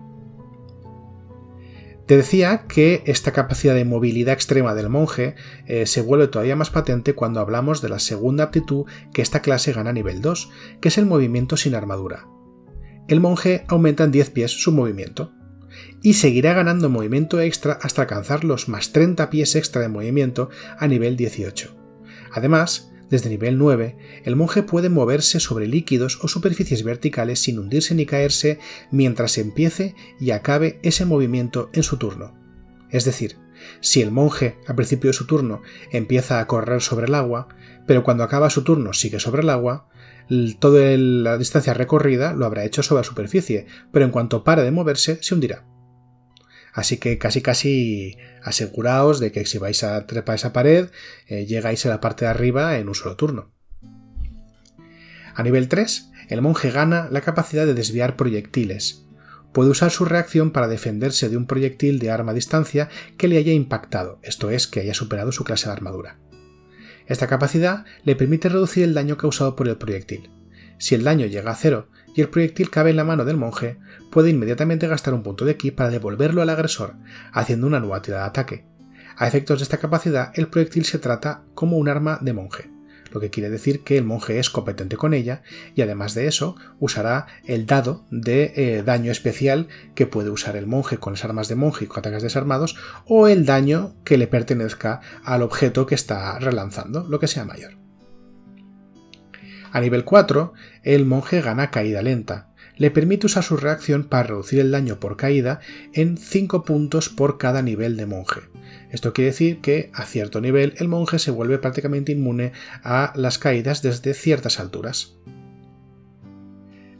Te 2.12 2.18
decía 2.18 2.66
que 2.68 3.02
esta 3.06 3.32
capacidad 3.32 3.74
de 3.74 3.86
movilidad 3.86 4.34
extrema 4.34 4.74
del 4.74 4.90
monje 4.90 5.34
eh, 5.64 5.86
se 5.86 6.02
vuelve 6.02 6.28
todavía 6.28 6.54
más 6.56 6.68
patente 6.68 7.14
cuando 7.14 7.40
hablamos 7.40 7.80
de 7.80 7.88
la 7.88 7.98
segunda 7.98 8.44
aptitud 8.44 8.84
que 9.14 9.22
esta 9.22 9.40
clase 9.40 9.72
gana 9.72 9.88
a 9.88 9.92
nivel 9.94 10.20
2, 10.20 10.50
que 10.82 10.88
es 10.88 10.98
el 10.98 11.06
movimiento 11.06 11.56
sin 11.56 11.74
armadura. 11.74 12.26
El 13.08 13.20
monje 13.20 13.64
aumenta 13.66 14.04
en 14.04 14.12
10 14.12 14.28
pies 14.28 14.50
su 14.50 14.72
movimiento 14.72 15.32
y 16.02 16.12
seguirá 16.12 16.52
ganando 16.52 16.90
movimiento 16.90 17.40
extra 17.40 17.78
hasta 17.80 18.02
alcanzar 18.02 18.44
los 18.44 18.68
más 18.68 18.92
30 18.92 19.30
pies 19.30 19.56
extra 19.56 19.80
de 19.80 19.88
movimiento 19.88 20.50
a 20.78 20.88
nivel 20.88 21.16
18. 21.16 21.74
Además, 22.30 22.91
desde 23.12 23.28
nivel 23.28 23.58
9, 23.58 23.94
el 24.24 24.36
monje 24.36 24.62
puede 24.62 24.88
moverse 24.88 25.38
sobre 25.38 25.66
líquidos 25.66 26.18
o 26.22 26.28
superficies 26.28 26.82
verticales 26.82 27.40
sin 27.40 27.58
hundirse 27.58 27.94
ni 27.94 28.06
caerse 28.06 28.58
mientras 28.90 29.36
empiece 29.36 29.94
y 30.18 30.30
acabe 30.30 30.80
ese 30.82 31.04
movimiento 31.04 31.68
en 31.74 31.82
su 31.82 31.98
turno. 31.98 32.32
Es 32.88 33.04
decir, 33.04 33.36
si 33.80 34.00
el 34.00 34.12
monje 34.12 34.56
al 34.66 34.76
principio 34.76 35.10
de 35.10 35.14
su 35.14 35.26
turno 35.26 35.60
empieza 35.90 36.40
a 36.40 36.46
correr 36.46 36.80
sobre 36.80 37.04
el 37.04 37.14
agua, 37.14 37.48
pero 37.86 38.02
cuando 38.02 38.24
acaba 38.24 38.48
su 38.48 38.64
turno 38.64 38.94
sigue 38.94 39.20
sobre 39.20 39.42
el 39.42 39.50
agua, 39.50 39.90
toda 40.58 40.96
la 40.96 41.36
distancia 41.36 41.74
recorrida 41.74 42.32
lo 42.32 42.46
habrá 42.46 42.64
hecho 42.64 42.82
sobre 42.82 43.00
la 43.00 43.04
superficie, 43.04 43.66
pero 43.92 44.06
en 44.06 44.10
cuanto 44.10 44.42
pare 44.42 44.62
de 44.62 44.70
moverse 44.70 45.18
se 45.20 45.34
hundirá. 45.34 45.66
Así 46.72 46.96
que 46.96 47.18
casi 47.18 47.42
casi 47.42 48.16
aseguraos 48.42 49.20
de 49.20 49.30
que 49.30 49.44
si 49.44 49.58
vais 49.58 49.84
a 49.84 50.06
trepar 50.06 50.36
esa 50.36 50.52
pared, 50.52 50.88
eh, 51.26 51.44
llegáis 51.46 51.84
a 51.84 51.90
la 51.90 52.00
parte 52.00 52.24
de 52.24 52.30
arriba 52.30 52.78
en 52.78 52.88
un 52.88 52.94
solo 52.94 53.16
turno. 53.16 53.52
A 55.34 55.42
nivel 55.42 55.68
3, 55.68 56.10
el 56.28 56.42
monje 56.42 56.70
gana 56.70 57.08
la 57.10 57.20
capacidad 57.20 57.66
de 57.66 57.74
desviar 57.74 58.16
proyectiles. 58.16 59.06
Puede 59.52 59.70
usar 59.70 59.90
su 59.90 60.06
reacción 60.06 60.50
para 60.50 60.68
defenderse 60.68 61.28
de 61.28 61.36
un 61.36 61.46
proyectil 61.46 61.98
de 61.98 62.10
arma 62.10 62.32
a 62.32 62.34
distancia 62.34 62.88
que 63.18 63.28
le 63.28 63.36
haya 63.36 63.52
impactado, 63.52 64.18
esto 64.22 64.48
es, 64.50 64.66
que 64.66 64.80
haya 64.80 64.94
superado 64.94 65.30
su 65.30 65.44
clase 65.44 65.66
de 65.66 65.72
armadura. 65.72 66.18
Esta 67.06 67.26
capacidad 67.26 67.84
le 68.04 68.16
permite 68.16 68.48
reducir 68.48 68.84
el 68.84 68.94
daño 68.94 69.18
causado 69.18 69.56
por 69.56 69.68
el 69.68 69.76
proyectil. 69.76 70.30
Si 70.78 70.94
el 70.94 71.04
daño 71.04 71.26
llega 71.26 71.50
a 71.50 71.56
cero 71.56 71.88
y 72.14 72.20
el 72.20 72.28
proyectil 72.28 72.70
cabe 72.70 72.90
en 72.90 72.96
la 72.96 73.04
mano 73.04 73.24
del 73.24 73.36
monje, 73.36 73.78
puede 74.10 74.30
inmediatamente 74.30 74.88
gastar 74.88 75.14
un 75.14 75.22
punto 75.22 75.44
de 75.44 75.56
ki 75.56 75.70
para 75.70 75.90
devolverlo 75.90 76.42
al 76.42 76.50
agresor, 76.50 76.94
haciendo 77.32 77.66
una 77.66 77.80
nueva 77.80 78.02
tirada 78.02 78.24
de 78.24 78.28
ataque. 78.28 78.64
A 79.16 79.28
efectos 79.28 79.58
de 79.58 79.64
esta 79.64 79.78
capacidad, 79.78 80.32
el 80.34 80.48
proyectil 80.48 80.84
se 80.84 80.98
trata 80.98 81.42
como 81.54 81.76
un 81.76 81.88
arma 81.88 82.18
de 82.22 82.32
monje, 82.32 82.70
lo 83.12 83.20
que 83.20 83.30
quiere 83.30 83.50
decir 83.50 83.84
que 83.84 83.98
el 83.98 84.04
monje 84.04 84.38
es 84.38 84.50
competente 84.50 84.96
con 84.96 85.14
ella 85.14 85.42
y 85.74 85.82
además 85.82 86.14
de 86.14 86.26
eso 86.26 86.56
usará 86.80 87.26
el 87.44 87.66
dado 87.66 88.06
de 88.10 88.52
eh, 88.56 88.82
daño 88.82 89.12
especial 89.12 89.68
que 89.94 90.06
puede 90.06 90.30
usar 90.30 90.56
el 90.56 90.66
monje 90.66 90.98
con 90.98 91.12
las 91.12 91.24
armas 91.24 91.48
de 91.48 91.56
monje 91.56 91.84
y 91.84 91.88
con 91.88 91.98
ataques 91.98 92.22
desarmados 92.22 92.76
o 93.06 93.28
el 93.28 93.44
daño 93.44 93.94
que 94.04 94.16
le 94.16 94.26
pertenezca 94.26 95.00
al 95.24 95.42
objeto 95.42 95.86
que 95.86 95.94
está 95.94 96.38
relanzando, 96.38 97.06
lo 97.08 97.20
que 97.20 97.28
sea 97.28 97.44
mayor. 97.44 97.81
A 99.70 99.80
nivel 99.80 100.04
4, 100.04 100.52
el 100.82 101.06
monje 101.06 101.40
gana 101.40 101.70
caída 101.70 102.02
lenta. 102.02 102.48
Le 102.76 102.90
permite 102.90 103.26
usar 103.26 103.44
su 103.44 103.56
reacción 103.56 104.04
para 104.04 104.24
reducir 104.24 104.60
el 104.60 104.70
daño 104.70 104.98
por 104.98 105.16
caída 105.16 105.60
en 105.92 106.16
5 106.16 106.64
puntos 106.64 107.08
por 107.08 107.38
cada 107.38 107.62
nivel 107.62 107.96
de 107.96 108.06
monje. 108.06 108.40
Esto 108.90 109.12
quiere 109.12 109.30
decir 109.30 109.60
que 109.60 109.90
a 109.94 110.04
cierto 110.04 110.40
nivel 110.40 110.74
el 110.78 110.88
monje 110.88 111.18
se 111.18 111.30
vuelve 111.30 111.58
prácticamente 111.58 112.12
inmune 112.12 112.52
a 112.82 113.12
las 113.14 113.38
caídas 113.38 113.82
desde 113.82 114.14
ciertas 114.14 114.58
alturas. 114.58 115.16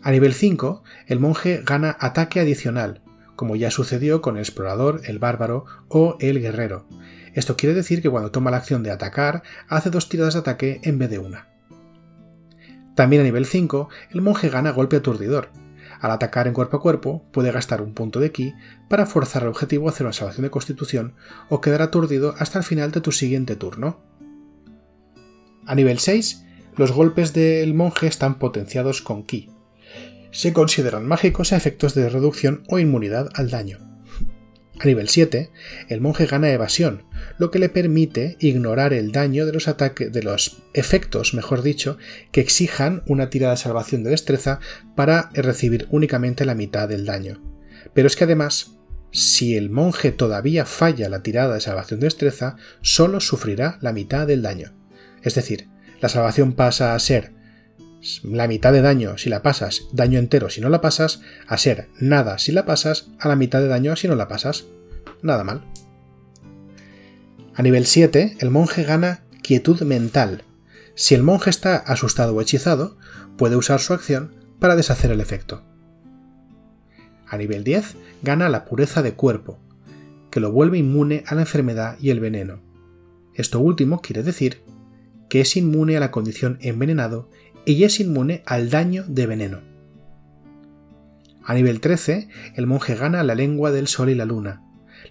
A 0.03 0.11
nivel 0.11 0.35
5, 0.35 0.83
el 1.07 1.21
monje 1.21 1.63
gana 1.65 1.97
ataque 2.01 2.41
adicional, 2.41 3.03
como 3.37 3.57
ya 3.57 3.71
sucedió 3.71 4.21
con 4.21 4.37
el 4.37 4.43
explorador, 4.43 5.01
el 5.05 5.19
bárbaro 5.19 5.65
o 5.89 6.17
el 6.21 6.41
guerrero. 6.41 6.87
Esto 7.35 7.57
quiere 7.57 7.75
decir 7.75 8.03
que 8.03 8.11
cuando 8.11 8.31
toma 8.31 8.51
la 8.51 8.59
acción 8.59 8.83
de 8.83 8.91
atacar, 8.91 9.43
hace 9.69 9.91
dos 9.91 10.09
tiradas 10.09 10.35
de 10.35 10.41
ataque 10.41 10.81
en 10.83 10.99
vez 10.99 11.09
de 11.09 11.19
una. 11.19 11.52
También 12.95 13.23
a 13.23 13.25
nivel 13.25 13.47
5, 13.47 13.89
el 14.11 14.21
monje 14.21 14.49
gana 14.49 14.71
golpe 14.71 14.97
aturdidor. 14.97 15.51
Al 16.01 16.11
atacar 16.11 16.49
en 16.49 16.53
cuerpo 16.53 16.79
a 16.79 16.81
cuerpo, 16.81 17.25
puede 17.33 17.53
gastar 17.53 17.81
un 17.81 17.95
punto 17.95 18.19
de 18.21 18.33
ki 18.33 18.55
para 18.89 19.07
forzar 19.07 19.43
al 19.43 19.49
objetivo 19.51 19.87
a 19.87 19.93
hacer 19.93 20.07
una 20.07 20.13
salvación 20.13 20.43
de 20.43 20.51
constitución 20.51 21.15
o 21.49 21.61
quedar 21.61 21.81
aturdido 21.81 22.35
hasta 22.39 22.59
el 22.59 22.65
final 22.65 22.91
de 22.91 23.01
tu 23.01 23.13
siguiente 23.13 23.57
turno. 23.57 24.01
A 25.65 25.75
nivel 25.75 26.01
6, 26.01 26.45
los 26.77 26.93
golpes 26.93 27.33
del 27.33 27.75
monje 27.75 28.07
están 28.09 28.39
potenciados 28.39 29.01
con 29.01 29.23
ki. 29.23 29.51
Se 30.33 30.53
consideran 30.53 31.07
mágicos 31.07 31.53
a 31.53 31.57
efectos 31.57 31.95
de 31.95 32.09
reducción 32.09 32.65
o 32.69 32.79
inmunidad 32.79 33.29
al 33.35 33.51
daño. 33.51 33.92
A 34.83 34.87
nivel 34.87 35.09
7, 35.09 35.53
el 35.89 36.01
monje 36.01 36.27
gana 36.27 36.51
evasión, 36.51 37.05
lo 37.39 37.53
que 37.53 37.61
le 37.61 37.69
permite 37.69 38.37
ignorar 38.41 38.93
el 38.93 39.13
daño 39.13 39.47
de 39.47 39.53
los 39.53 39.69
ataques, 39.69 40.11
de 40.11 40.25
los 40.25 40.65
efectos, 40.75 41.35
mejor 41.35 41.63
dicho, 41.63 41.99
que 42.33 42.41
exijan 42.41 43.05
una 43.07 43.31
tirada 43.31 43.55
de 43.55 43.59
salvación 43.59 44.03
de 44.03 44.11
destreza 44.11 44.59
para 44.97 45.31
recibir 45.35 45.87
únicamente 45.93 46.45
la 46.45 46.57
mitad 46.57 46.89
del 46.89 47.07
daño. 47.07 47.41
Pero 47.95 48.09
es 48.09 48.17
que 48.17 48.25
además, 48.25 48.73
si 49.13 49.57
el 49.57 49.71
monje 49.71 50.11
todavía 50.11 50.67
falla 50.67 51.09
la 51.09 51.23
tirada 51.23 51.55
de 51.55 51.61
salvación 51.61 52.01
de 52.01 52.07
destreza, 52.07 52.57
solo 52.81 53.21
sufrirá 53.21 53.79
la 53.83 53.93
mitad 53.93 54.27
del 54.27 54.43
daño. 54.43 54.73
Es 55.23 55.37
decir, 55.37 55.69
la 56.01 56.09
salvación 56.09 56.55
pasa 56.55 56.97
a 56.97 56.99
ser 56.99 57.35
la 58.25 58.49
mitad 58.49 58.73
de 58.73 58.83
daño 58.83 59.17
si 59.17 59.31
la 59.31 59.43
pasas, 59.43 59.87
daño 59.93 60.19
entero 60.19 60.51
si 60.51 60.61
no 60.61 60.69
la 60.69 60.81
pasas, 60.81 61.21
a 61.47 61.57
ser 61.57 61.89
nada 62.01 62.39
si 62.39 62.53
la 62.53 62.67
pasas, 62.67 63.11
a 63.19 63.29
la 63.29 63.37
mitad 63.37 63.61
de 63.61 63.69
daño 63.69 63.97
si 63.97 64.09
no 64.09 64.17
la 64.17 64.29
pasas. 64.29 64.67
Nada 65.23 65.45
mal. 65.45 65.63
A 67.55 67.63
nivel 67.63 67.87
7, 67.87 68.37
el 68.41 68.51
monje 68.51 68.83
gana 68.83 69.25
quietud 69.43 69.81
mental. 69.83 70.45
Si 70.95 71.15
el 71.15 71.23
monje 71.23 71.51
está 71.51 71.77
asustado 71.77 72.35
o 72.35 72.41
hechizado, 72.41 72.97
puede 73.37 73.57
usar 73.57 73.81
su 73.81 73.93
acción 73.93 74.35
para 74.59 74.77
deshacer 74.77 75.11
el 75.11 75.21
efecto. 75.21 75.63
A 77.27 77.37
nivel 77.37 77.65
10, 77.65 77.97
gana 78.23 78.49
la 78.49 78.65
pureza 78.65 79.03
de 79.03 79.15
cuerpo, 79.15 79.59
que 80.31 80.41
lo 80.41 80.51
vuelve 80.51 80.79
inmune 80.79 81.25
a 81.27 81.35
la 81.35 81.43
enfermedad 81.43 81.97
y 82.01 82.11
el 82.11 82.21
veneno. 82.21 82.63
Esto 83.35 83.61
último 83.61 84.01
quiere 84.01 84.23
decir 84.23 84.63
que 85.29 85.41
es 85.41 85.57
inmune 85.57 85.97
a 85.97 86.01
la 86.01 86.11
condición 86.11 86.59
envenenado 86.61 87.31
y 87.65 87.85
es 87.85 88.01
inmune 88.01 88.43
al 88.47 88.71
daño 88.71 89.05
de 89.07 89.27
veneno. 89.27 89.61
A 91.45 91.55
nivel 91.55 91.81
13, 91.81 92.29
el 92.55 92.67
monje 92.67 92.95
gana 92.95 93.23
la 93.25 93.35
lengua 93.35 93.73
del 93.73 93.89
sol 93.89 94.11
y 94.11 94.15
la 94.15 94.25
luna. 94.25 94.63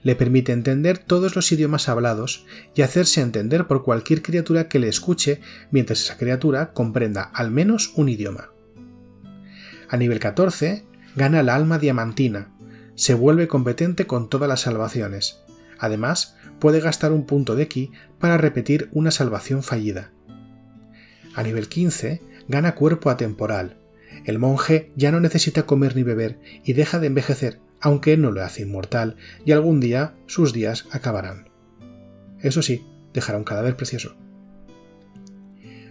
Le 0.03 0.15
permite 0.15 0.53
entender 0.53 0.98
todos 0.98 1.36
los 1.36 1.51
idiomas 1.51 1.89
hablados 1.89 2.46
y 2.74 2.81
hacerse 2.81 3.22
entender 3.22 3.67
por 3.67 3.84
cualquier 3.84 4.22
criatura 4.22 4.70
que 4.70 4.79
le 4.79 4.88
escuche 4.88 5.41
mientras 5.72 6.01
esa 6.01 6.17
criatura 6.17 6.72
comprenda 6.72 7.24
al 7.24 7.51
menos 7.51 7.91
un 7.96 8.08
idioma. 8.08 8.50
A 9.89 9.98
nivel 9.98 10.20
14, 10.20 10.86
gana 11.15 11.43
la 11.43 11.55
alma 11.55 11.77
diamantina. 11.77 12.53
Se 12.96 13.13
vuelve 13.13 13.50
competente 13.50 14.08
con 14.08 14.29
todas 14.29 14.48
las 14.48 14.62
salvaciones. 14.62 15.41
Además, 15.77 16.38
puede 16.60 16.79
gastar 16.79 17.12
un 17.12 17.25
punto 17.25 17.55
de 17.55 17.67
ki 17.67 17.91
para 18.20 18.38
repetir 18.38 18.89
una 18.93 19.12
salvación 19.12 19.63
fallida. 19.63 20.13
A 21.36 21.43
nivel 21.43 21.67
15, 21.67 22.22
gana 22.48 22.76
cuerpo 22.76 23.10
atemporal. 23.10 23.78
El 24.26 24.40
monje 24.40 24.92
ya 24.96 25.12
no 25.12 25.20
necesita 25.20 25.64
comer 25.66 25.96
ni 25.96 26.04
beber 26.04 26.40
y 26.64 26.74
deja 26.74 27.00
de 27.00 27.08
envejecer, 27.08 27.60
aunque 27.80 28.18
no 28.18 28.32
lo 28.32 28.44
hace 28.44 28.64
inmortal, 28.64 29.16
y 29.46 29.52
algún 29.52 29.80
día 29.80 30.16
sus 30.28 30.54
días 30.54 30.86
acabarán. 30.92 31.50
Eso 32.40 32.62
sí, 32.62 32.86
dejará 33.14 33.38
un 33.38 33.44
cadáver 33.44 33.76
precioso. 33.76 34.16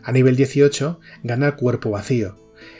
A 0.02 0.12
nivel 0.12 0.36
18, 0.36 1.00
gana 1.22 1.56
cuerpo 1.56 1.90
vacío. 1.90 2.36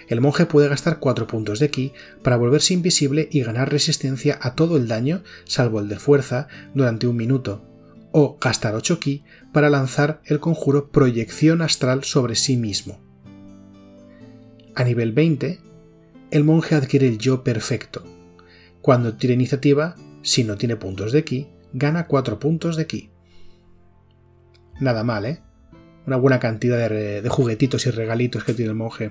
El 0.09 0.21
monje 0.21 0.47
puede 0.47 0.69
gastar 0.69 0.99
4 0.99 1.27
puntos 1.27 1.59
de 1.59 1.71
ki 1.71 1.93
para 2.23 2.37
volverse 2.37 2.75
invisible 2.75 3.29
y 3.31 3.43
ganar 3.43 3.71
resistencia 3.71 4.39
a 4.41 4.55
todo 4.55 4.77
el 4.77 4.89
daño, 4.89 5.23
salvo 5.45 5.81
el 5.81 5.89
de 5.89 5.99
fuerza, 5.99 6.49
durante 6.75 7.07
un 7.07 7.17
minuto, 7.17 7.65
o 8.13 8.39
gastar 8.39 8.75
8 8.75 9.01
ki 9.01 9.25
para 9.53 9.71
lanzar 9.71 10.21
el 10.25 10.41
conjuro 10.41 10.91
proyección 10.91 11.63
astral 11.63 12.05
sobre 12.05 12.35
sí 12.35 12.57
mismo. 12.57 13.10
A 14.75 14.85
nivel 14.85 15.13
20, 15.13 15.61
el 16.31 16.45
monje 16.45 16.75
adquiere 16.75 17.09
el 17.09 17.19
yo 17.19 17.43
perfecto. 17.43 18.05
Cuando 18.81 19.17
tira 19.17 19.35
iniciativa, 19.35 19.97
si 20.23 20.45
no 20.45 20.57
tiene 20.57 20.77
puntos 20.77 21.13
de 21.13 21.25
ki, 21.25 21.49
gana 21.73 22.07
4 22.07 22.39
puntos 22.39 22.77
de 22.77 22.87
ki. 22.87 23.11
Nada 24.81 25.05
mal, 25.05 25.27
¿eh? 25.27 25.43
Una 26.07 26.17
buena 26.17 26.39
cantidad 26.39 26.89
de, 26.89 27.21
de, 27.21 27.29
juguetitos 27.29 27.87
y 27.87 27.91
regalitos 27.91 28.45
que 28.45 28.55
tiene 28.55 28.71
el 28.71 28.77
monje. 28.77 29.11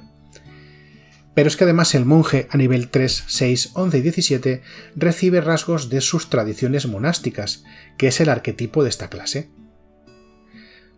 Pero 1.36 1.48
es 1.48 1.56
que 1.56 1.66
además 1.66 1.94
el 1.94 2.06
monje 2.06 2.48
a 2.50 2.58
nivel 2.58 2.90
3, 2.90 3.26
6, 3.28 3.72
11 3.74 3.98
y 3.98 4.02
17 4.02 4.62
recibe 4.96 5.42
rasgos 5.42 5.90
de 5.90 6.02
sus 6.02 6.30
tradiciones 6.30 6.88
monásticas, 6.88 7.64
que 7.98 8.08
es 8.08 8.20
el 8.22 8.30
arquetipo 8.30 8.84
de 8.84 8.90
esta 8.90 9.10
clase. 9.10 9.52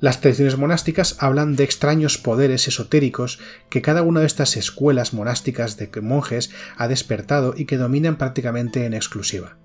Las 0.01 0.19
tradiciones 0.19 0.57
monásticas 0.57 1.15
hablan 1.19 1.55
de 1.55 1.63
extraños 1.63 2.17
poderes 2.17 2.67
esotéricos 2.67 3.39
que 3.69 3.83
cada 3.83 4.01
una 4.01 4.21
de 4.21 4.25
estas 4.25 4.57
escuelas 4.57 5.13
monásticas 5.13 5.77
de 5.77 5.91
monjes 6.01 6.49
ha 6.75 6.87
despertado 6.87 7.53
y 7.55 7.65
que 7.65 7.77
dominan 7.77 8.17
prácticamente 8.17 8.85
en 8.85 8.95
exclusiva. 8.95 9.57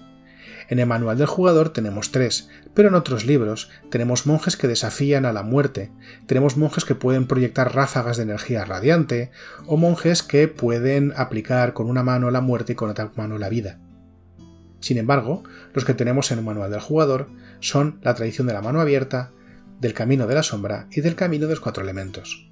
En 0.68 0.78
el 0.78 0.86
manual 0.86 1.16
del 1.16 1.26
jugador 1.26 1.70
tenemos 1.70 2.12
tres, 2.12 2.50
pero 2.74 2.88
en 2.88 2.96
otros 2.96 3.24
libros 3.24 3.70
tenemos 3.90 4.26
monjes 4.26 4.58
que 4.58 4.68
desafían 4.68 5.24
a 5.24 5.32
la 5.32 5.42
muerte, 5.42 5.90
tenemos 6.26 6.58
monjes 6.58 6.84
que 6.84 6.94
pueden 6.94 7.26
proyectar 7.26 7.74
ráfagas 7.74 8.18
de 8.18 8.24
energía 8.24 8.66
radiante, 8.66 9.30
o 9.66 9.78
monjes 9.78 10.22
que 10.22 10.48
pueden 10.48 11.14
aplicar 11.16 11.72
con 11.72 11.88
una 11.88 12.02
mano 12.02 12.30
la 12.30 12.42
muerte 12.42 12.72
y 12.72 12.76
con 12.76 12.90
otra 12.90 13.10
mano 13.16 13.38
la 13.38 13.48
vida. 13.48 13.78
Sin 14.80 14.98
embargo, 14.98 15.44
los 15.72 15.86
que 15.86 15.94
tenemos 15.94 16.30
en 16.30 16.40
el 16.40 16.44
manual 16.44 16.70
del 16.70 16.80
jugador 16.80 17.28
son 17.60 18.00
la 18.02 18.14
tradición 18.14 18.46
de 18.46 18.52
la 18.52 18.60
mano 18.60 18.82
abierta, 18.82 19.30
del 19.80 19.94
camino 19.94 20.26
de 20.26 20.34
la 20.34 20.42
sombra 20.42 20.88
y 20.90 21.00
del 21.00 21.14
camino 21.14 21.46
de 21.46 21.52
los 21.52 21.60
cuatro 21.60 21.82
elementos. 21.82 22.50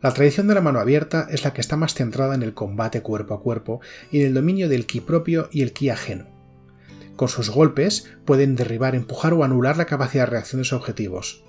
La 0.00 0.12
tradición 0.12 0.46
de 0.48 0.54
la 0.54 0.60
mano 0.60 0.80
abierta 0.80 1.26
es 1.30 1.44
la 1.44 1.54
que 1.54 1.62
está 1.62 1.76
más 1.76 1.94
centrada 1.94 2.34
en 2.34 2.42
el 2.42 2.52
combate 2.52 3.00
cuerpo 3.00 3.32
a 3.34 3.40
cuerpo 3.40 3.80
y 4.10 4.20
en 4.20 4.26
el 4.26 4.34
dominio 4.34 4.68
del 4.68 4.84
ki 4.84 5.00
propio 5.00 5.48
y 5.50 5.62
el 5.62 5.72
ki 5.72 5.88
ajeno. 5.88 6.26
Con 7.16 7.28
sus 7.28 7.48
golpes 7.48 8.10
pueden 8.24 8.54
derribar, 8.54 8.94
empujar 8.94 9.32
o 9.32 9.44
anular 9.44 9.76
la 9.76 9.86
capacidad 9.86 10.24
de 10.24 10.30
reacción 10.32 10.60
de 10.60 10.64
sus 10.64 10.74
objetivos. 10.74 11.42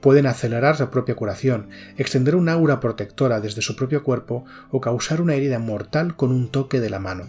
Pueden 0.00 0.26
acelerar 0.26 0.76
su 0.76 0.88
propia 0.88 1.16
curación, 1.16 1.68
extender 1.96 2.36
una 2.36 2.52
aura 2.52 2.80
protectora 2.80 3.40
desde 3.40 3.60
su 3.60 3.76
propio 3.76 4.02
cuerpo 4.02 4.44
o 4.70 4.80
causar 4.80 5.20
una 5.20 5.34
herida 5.34 5.58
mortal 5.58 6.16
con 6.16 6.30
un 6.30 6.48
toque 6.48 6.80
de 6.80 6.90
la 6.90 7.00
mano. 7.00 7.28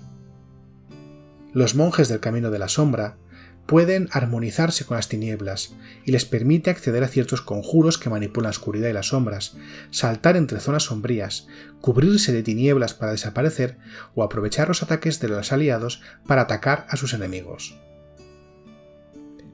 Los 1.53 1.75
monjes 1.75 2.07
del 2.07 2.19
camino 2.19 2.51
de 2.51 2.59
la 2.59 2.67
sombra 2.67 3.17
pueden 3.65 4.09
armonizarse 4.11 4.85
con 4.85 4.97
las 4.97 5.07
tinieblas 5.07 5.75
y 6.05 6.11
les 6.11 6.25
permite 6.25 6.69
acceder 6.69 7.03
a 7.03 7.07
ciertos 7.07 7.41
conjuros 7.41 7.97
que 7.97 8.09
manipulan 8.09 8.45
la 8.45 8.49
oscuridad 8.49 8.89
y 8.89 8.93
las 8.93 9.07
sombras, 9.07 9.55
saltar 9.91 10.35
entre 10.35 10.59
zonas 10.59 10.83
sombrías, 10.83 11.47
cubrirse 11.79 12.33
de 12.33 12.43
tinieblas 12.43 12.93
para 12.93 13.11
desaparecer 13.11 13.77
o 14.15 14.23
aprovechar 14.23 14.67
los 14.67 14.83
ataques 14.83 15.19
de 15.19 15.29
los 15.29 15.51
aliados 15.51 16.01
para 16.27 16.43
atacar 16.43 16.85
a 16.89 16.97
sus 16.97 17.13
enemigos. 17.13 17.77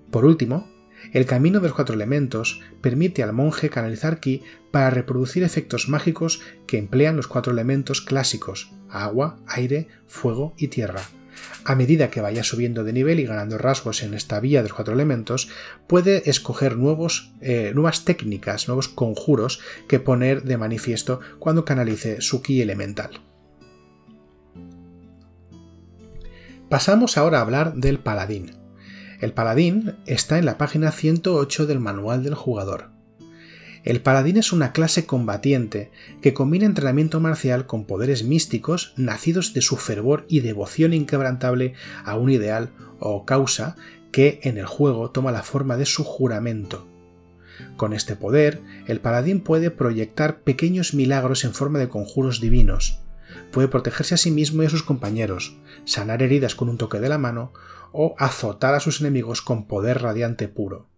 Por 0.10 0.26
último, 0.26 0.68
el 1.14 1.26
camino 1.26 1.60
de 1.60 1.68
los 1.68 1.76
cuatro 1.76 1.96
elementos 1.96 2.62
permite 2.82 3.24
al 3.24 3.34
monje 3.34 3.70
canalizar 3.70 4.20
ki 4.20 4.42
para 4.72 4.90
reproducir 4.90 5.44
efectos 5.44 5.90
mágicos 5.90 6.42
que 6.66 6.78
emplean 6.78 7.16
los 7.16 7.28
cuatro 7.28 7.54
elementos 7.54 8.02
clásicos 8.02 8.72
agua, 8.90 9.38
aire, 9.48 9.88
fuego 10.08 10.54
y 10.58 10.70
tierra 10.70 11.02
a 11.66 11.76
medida 11.76 12.10
que 12.10 12.22
vaya 12.22 12.44
subiendo 12.44 12.84
de 12.84 12.94
nivel 12.94 13.20
y 13.20 13.26
ganando 13.26 13.58
rasgos 13.58 14.04
en 14.04 14.14
esta 14.14 14.40
vía 14.40 14.62
de 14.62 14.70
los 14.70 14.76
cuatro 14.76 14.94
elementos, 14.94 15.50
puede 15.88 16.30
escoger 16.30 16.78
nuevos, 16.78 17.34
eh, 17.42 17.72
nuevas 17.76 18.06
técnicas, 18.06 18.68
nuevos 18.68 18.88
conjuros 18.88 19.60
que 19.88 20.00
poner 20.00 20.44
de 20.44 20.58
manifiesto 20.58 21.20
cuando 21.40 21.66
canalice 21.66 22.22
su 22.22 22.42
ki 22.42 22.62
elemental. 22.62 23.22
Pasamos 26.70 27.18
ahora 27.18 27.40
a 27.40 27.42
hablar 27.42 27.76
del 27.76 28.00
paladín. 28.00 28.52
El 29.22 29.34
paladín 29.34 29.96
está 30.06 30.38
en 30.38 30.46
la 30.46 30.58
página 30.58 30.92
108 30.92 31.66
del 31.66 31.80
manual 31.80 32.24
del 32.24 32.36
jugador. 32.36 32.97
El 33.88 34.02
paladín 34.02 34.36
es 34.36 34.52
una 34.52 34.74
clase 34.74 35.06
combatiente 35.06 35.92
que 36.22 36.34
combina 36.34 36.66
entrenamiento 36.66 37.22
marcial 37.22 37.68
con 37.68 37.86
poderes 37.86 38.26
místicos 38.26 38.92
nacidos 38.98 39.54
de 39.54 39.62
su 39.62 39.78
fervor 39.78 40.26
y 40.28 40.42
devoción 40.42 40.92
inquebrantable 40.94 41.74
a 42.04 42.18
un 42.18 42.30
ideal 42.30 42.72
o 43.00 43.24
causa 43.24 43.78
que 44.12 44.42
en 44.44 44.58
el 44.58 44.66
juego 44.66 45.12
toma 45.12 45.32
la 45.32 45.42
forma 45.42 45.78
de 45.78 45.86
su 45.86 46.04
juramento. 46.04 46.86
Con 47.78 47.94
este 47.94 48.18
poder, 48.18 48.62
el 48.88 49.00
paladín 49.00 49.40
puede 49.40 49.72
proyectar 49.72 50.42
pequeños 50.42 50.94
milagros 50.94 51.46
en 51.46 51.54
forma 51.54 51.80
de 51.80 51.88
conjuros 51.88 52.42
divinos, 52.42 53.00
puede 53.54 53.70
protegerse 53.70 54.16
a 54.16 54.18
sí 54.18 54.32
mismo 54.32 54.64
y 54.64 54.66
a 54.66 54.70
sus 54.70 54.84
compañeros, 54.84 55.56
sanar 55.86 56.22
heridas 56.22 56.56
con 56.56 56.68
un 56.68 56.78
toque 56.78 57.00
de 57.00 57.08
la 57.08 57.20
mano 57.20 57.54
o 57.94 58.16
azotar 58.20 58.74
a 58.74 58.82
sus 58.82 59.00
enemigos 59.00 59.42
con 59.42 59.66
poder 59.66 60.02
radiante 60.02 60.50
puro. 60.50 60.90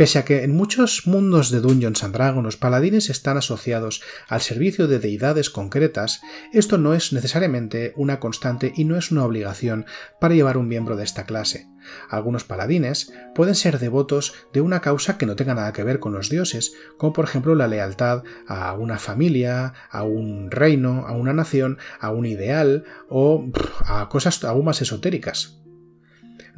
Pese 0.00 0.18
a 0.18 0.24
que 0.24 0.44
en 0.44 0.56
muchos 0.56 1.06
mundos 1.06 1.50
de 1.50 1.60
Dungeons 1.60 2.02
and 2.04 2.14
Dragons 2.14 2.42
los 2.42 2.56
paladines 2.56 3.10
están 3.10 3.36
asociados 3.36 4.00
al 4.28 4.40
servicio 4.40 4.88
de 4.88 4.98
deidades 4.98 5.50
concretas, 5.50 6.22
esto 6.54 6.78
no 6.78 6.94
es 6.94 7.12
necesariamente 7.12 7.92
una 7.96 8.18
constante 8.18 8.72
y 8.74 8.86
no 8.86 8.96
es 8.96 9.10
una 9.10 9.26
obligación 9.26 9.84
para 10.18 10.34
llevar 10.34 10.56
un 10.56 10.68
miembro 10.68 10.96
de 10.96 11.04
esta 11.04 11.24
clase. 11.24 11.68
Algunos 12.08 12.44
paladines 12.44 13.12
pueden 13.34 13.54
ser 13.54 13.78
devotos 13.78 14.32
de 14.54 14.62
una 14.62 14.80
causa 14.80 15.18
que 15.18 15.26
no 15.26 15.36
tenga 15.36 15.54
nada 15.54 15.74
que 15.74 15.84
ver 15.84 16.00
con 16.00 16.14
los 16.14 16.30
dioses, 16.30 16.72
como 16.96 17.12
por 17.12 17.26
ejemplo 17.26 17.54
la 17.54 17.68
lealtad 17.68 18.22
a 18.46 18.72
una 18.72 18.98
familia, 18.98 19.74
a 19.90 20.04
un 20.04 20.50
reino, 20.50 21.04
a 21.06 21.12
una 21.12 21.34
nación, 21.34 21.76
a 21.98 22.10
un 22.10 22.24
ideal 22.24 22.84
o 23.10 23.44
a 23.84 24.08
cosas 24.08 24.42
aún 24.44 24.64
más 24.64 24.80
esotéricas. 24.80 25.60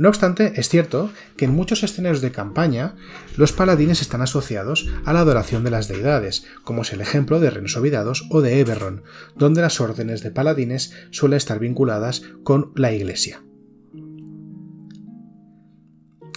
No 0.02 0.08
obstante, 0.08 0.54
es 0.56 0.68
cierto 0.68 1.12
que 1.36 1.44
en 1.44 1.54
muchos 1.54 1.84
escenarios 1.84 2.20
de 2.22 2.32
campaña 2.32 2.96
los 3.36 3.52
paladines 3.52 4.00
están 4.00 4.20
asociados 4.20 4.90
a 5.04 5.12
la 5.12 5.20
adoración 5.20 5.62
de 5.62 5.70
las 5.70 5.86
deidades, 5.86 6.44
como 6.64 6.82
es 6.82 6.92
el 6.92 7.00
ejemplo 7.00 7.38
de 7.38 7.50
Rennes 7.50 7.76
o 7.76 8.40
de 8.40 8.58
Eberron, 8.58 9.04
donde 9.36 9.60
las 9.60 9.80
órdenes 9.80 10.24
de 10.24 10.32
paladines 10.32 10.92
suelen 11.12 11.36
estar 11.36 11.60
vinculadas 11.60 12.24
con 12.42 12.72
la 12.74 12.90
iglesia. 12.90 13.44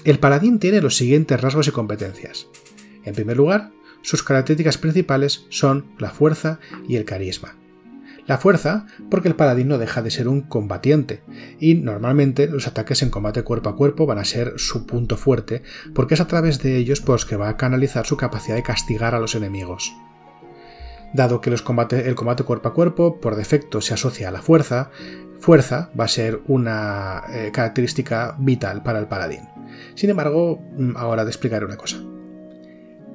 El 0.04 0.20
paladín 0.20 0.60
tiene 0.60 0.80
los 0.80 0.96
siguientes 0.96 1.42
rasgos 1.42 1.68
y 1.68 1.72
competencias. 1.72 2.46
En 3.04 3.16
primer 3.16 3.36
lugar, 3.36 3.72
sus 4.04 4.22
características 4.22 4.78
principales 4.78 5.48
son 5.50 5.88
la 5.98 6.12
fuerza 6.12 6.60
y 6.88 6.98
el 6.98 7.06
carisma. 7.06 7.56
La 8.28 8.40
fuerza, 8.40 8.88
porque 9.12 9.28
el 9.28 9.36
paladín 9.36 9.68
no 9.68 9.78
deja 9.78 10.02
de 10.02 10.10
ser 10.10 10.28
un 10.28 10.42
combatiente, 10.42 11.22
y 11.60 11.76
normalmente 11.76 12.48
los 12.48 12.68
ataques 12.68 13.04
en 13.04 13.12
combate 13.12 13.44
cuerpo 13.44 13.70
a 13.70 13.76
cuerpo 13.76 14.08
van 14.08 14.18
a 14.18 14.26
ser 14.26 14.54
su 14.58 14.88
punto 14.88 15.16
fuerte, 15.16 15.62
porque 15.94 16.16
es 16.16 16.22
a 16.22 16.28
través 16.28 16.62
de 16.62 16.78
ellos 16.78 17.02
por 17.02 17.16
los 17.16 17.26
que 17.26 17.36
va 17.36 17.50
a 17.50 17.58
canalizar 17.58 18.08
su 18.08 18.18
capacidad 18.18 18.56
de 18.56 18.64
castigar 18.64 19.14
a 19.14 19.20
los 19.20 19.36
enemigos. 19.36 19.94
Dado 21.14 21.40
que 21.40 21.52
el 21.52 21.64
combate 21.64 22.44
cuerpo 22.44 22.68
a 22.68 22.74
cuerpo 22.74 23.22
por 23.22 23.36
defecto 23.36 23.80
se 23.80 23.94
asocia 23.94 24.30
a 24.30 24.32
la 24.32 24.42
fuerza, 24.42 24.90
fuerza 25.40 25.92
va 25.98 26.06
a 26.06 26.10
ser 26.10 26.42
una 26.48 27.24
eh, 27.30 27.52
característica 27.54 28.36
vital 28.40 28.82
para 28.82 29.00
el 29.00 29.08
paladín. 29.08 29.48
Sin 29.94 30.10
embargo, 30.10 30.62
mm, 30.76 30.98
ahora 30.98 31.24
te 31.24 31.30
explicaré 31.30 31.64
una 31.64 31.78
cosa. 31.78 31.98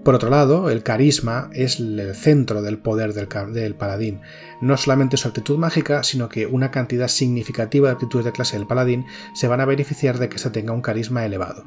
Por 0.04 0.14
otro 0.14 0.30
lado, 0.30 0.70
el 0.70 0.82
carisma 0.82 1.50
es 1.52 1.78
el 1.78 2.14
centro 2.14 2.62
del 2.62 2.78
poder 2.78 3.12
del, 3.12 3.74
paladín. 3.74 4.20
No 4.62 4.78
solamente 4.78 5.18
su 5.18 5.28
actitud 5.28 5.58
mágica, 5.58 6.02
sino 6.04 6.30
que 6.30 6.46
una 6.46 6.70
cantidad 6.70 7.08
significativa 7.08 7.88
de 7.88 7.94
actitudes 7.94 8.24
de 8.24 8.32
clase 8.32 8.56
del 8.56 8.66
paladín 8.66 9.04
se 9.34 9.46
van 9.46 9.60
a 9.60 9.66
beneficiar 9.66 10.18
de 10.18 10.30
que 10.30 10.36
éste 10.36 10.50
tenga 10.50 10.72
un 10.72 10.80
carisma 10.80 11.26
elevado. 11.26 11.64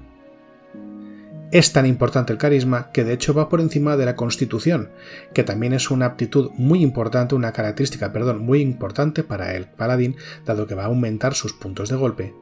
Es 1.52 1.72
tan 1.74 1.86
importante 1.86 2.34
el 2.34 2.40
carisma 2.40 2.90
que 2.92 3.04
de 3.04 3.14
hecho 3.14 3.36
va 3.36 3.50
por 3.50 3.62
encima 3.62 3.96
de 3.98 4.06
la 4.06 4.16
constitución, 4.16 4.90
que 5.36 5.44
también 5.44 5.74
es 5.74 5.92
una 5.92 6.08
aptitud 6.08 6.50
muy 6.56 6.82
importante, 6.82 7.36
una 7.36 7.54
característica, 7.54 8.12
perdón, 8.12 8.44
muy 8.44 8.62
importante 8.62 9.24
para 9.24 9.56
el 9.56 9.68
paladín, 9.68 10.16
dado 10.44 10.66
que 10.66 10.74
va 10.74 10.84
a 10.84 10.88
aumentar 10.88 11.36
sus 11.36 11.54
puntos 11.54 11.90
de 11.90 11.98
golpe. 11.98 12.34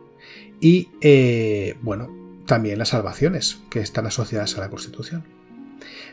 Y, 0.62 0.88
eh, 1.02 1.76
bueno, 1.82 2.10
también 2.46 2.80
las 2.80 2.90
salvaciones, 2.90 3.60
que 3.70 3.82
están 3.82 4.06
asociadas 4.06 4.58
a 4.58 4.62
la 4.62 4.70
constitución. 4.70 5.41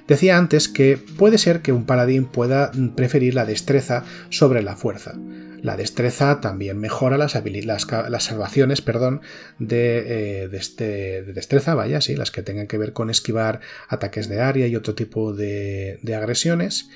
Decía 0.09 0.38
antes 0.38 0.68
que 0.68 0.96
puede 0.96 1.37
ser 1.37 1.61
que 1.61 1.72
un 1.72 1.85
paladín 1.85 2.24
pueda 2.24 2.72
preferir 2.96 3.35
la 3.35 3.44
destreza 3.44 4.04
sobre 4.31 4.62
la 4.62 4.74
fuerza. 4.74 5.14
La 5.62 5.76
destreza 5.76 6.40
también 6.40 6.78
mejora 6.78 7.18
las, 7.18 7.35
las, 7.35 8.24
salvaciones 8.24 8.81
perdón, 8.81 9.20
eh, 9.68 10.48
de, 10.50 11.33
destreza, 11.35 11.74
vaya, 11.74 12.00
sí, 12.00 12.16
las 12.16 12.31
que 12.31 12.42
tengan 12.42 12.66
que 12.66 12.78
ver 12.78 12.92
con 12.92 13.11
esquivar 13.11 13.61
ataques 13.88 14.28
de 14.28 14.40
área 14.40 14.66
y 14.66 14.76
otro 14.76 14.94
tipo 14.94 15.35
de, 15.35 15.98
agresiones. 16.16 16.88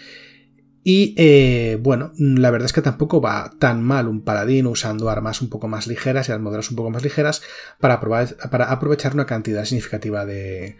Y 0.85 1.15
eh, 1.17 1.79
bueno, 1.81 2.13
la 2.17 2.51
verdad 2.51 2.67
es 2.67 2.73
que 2.73 2.83
tampoco 2.83 3.21
va 3.21 3.53
tan 3.59 3.83
mal 3.83 4.09
un 4.09 4.23
paladín 4.23 4.67
usando 4.67 5.11
armas 5.11 5.41
un 5.41 5.49
poco 5.49 5.69
más 5.69 5.87
ligeras 5.87 6.29
y 6.29 6.33
armaduras 6.33 6.71
un 6.71 6.77
poco 6.77 6.91
más 6.91 7.05
ligeras 7.05 7.43
para, 7.79 8.01
para 8.01 8.65
aprovechar 8.65 9.15
una 9.15 9.27
cantidad 9.27 9.65
significativa 9.65 10.25
de, 10.25 10.77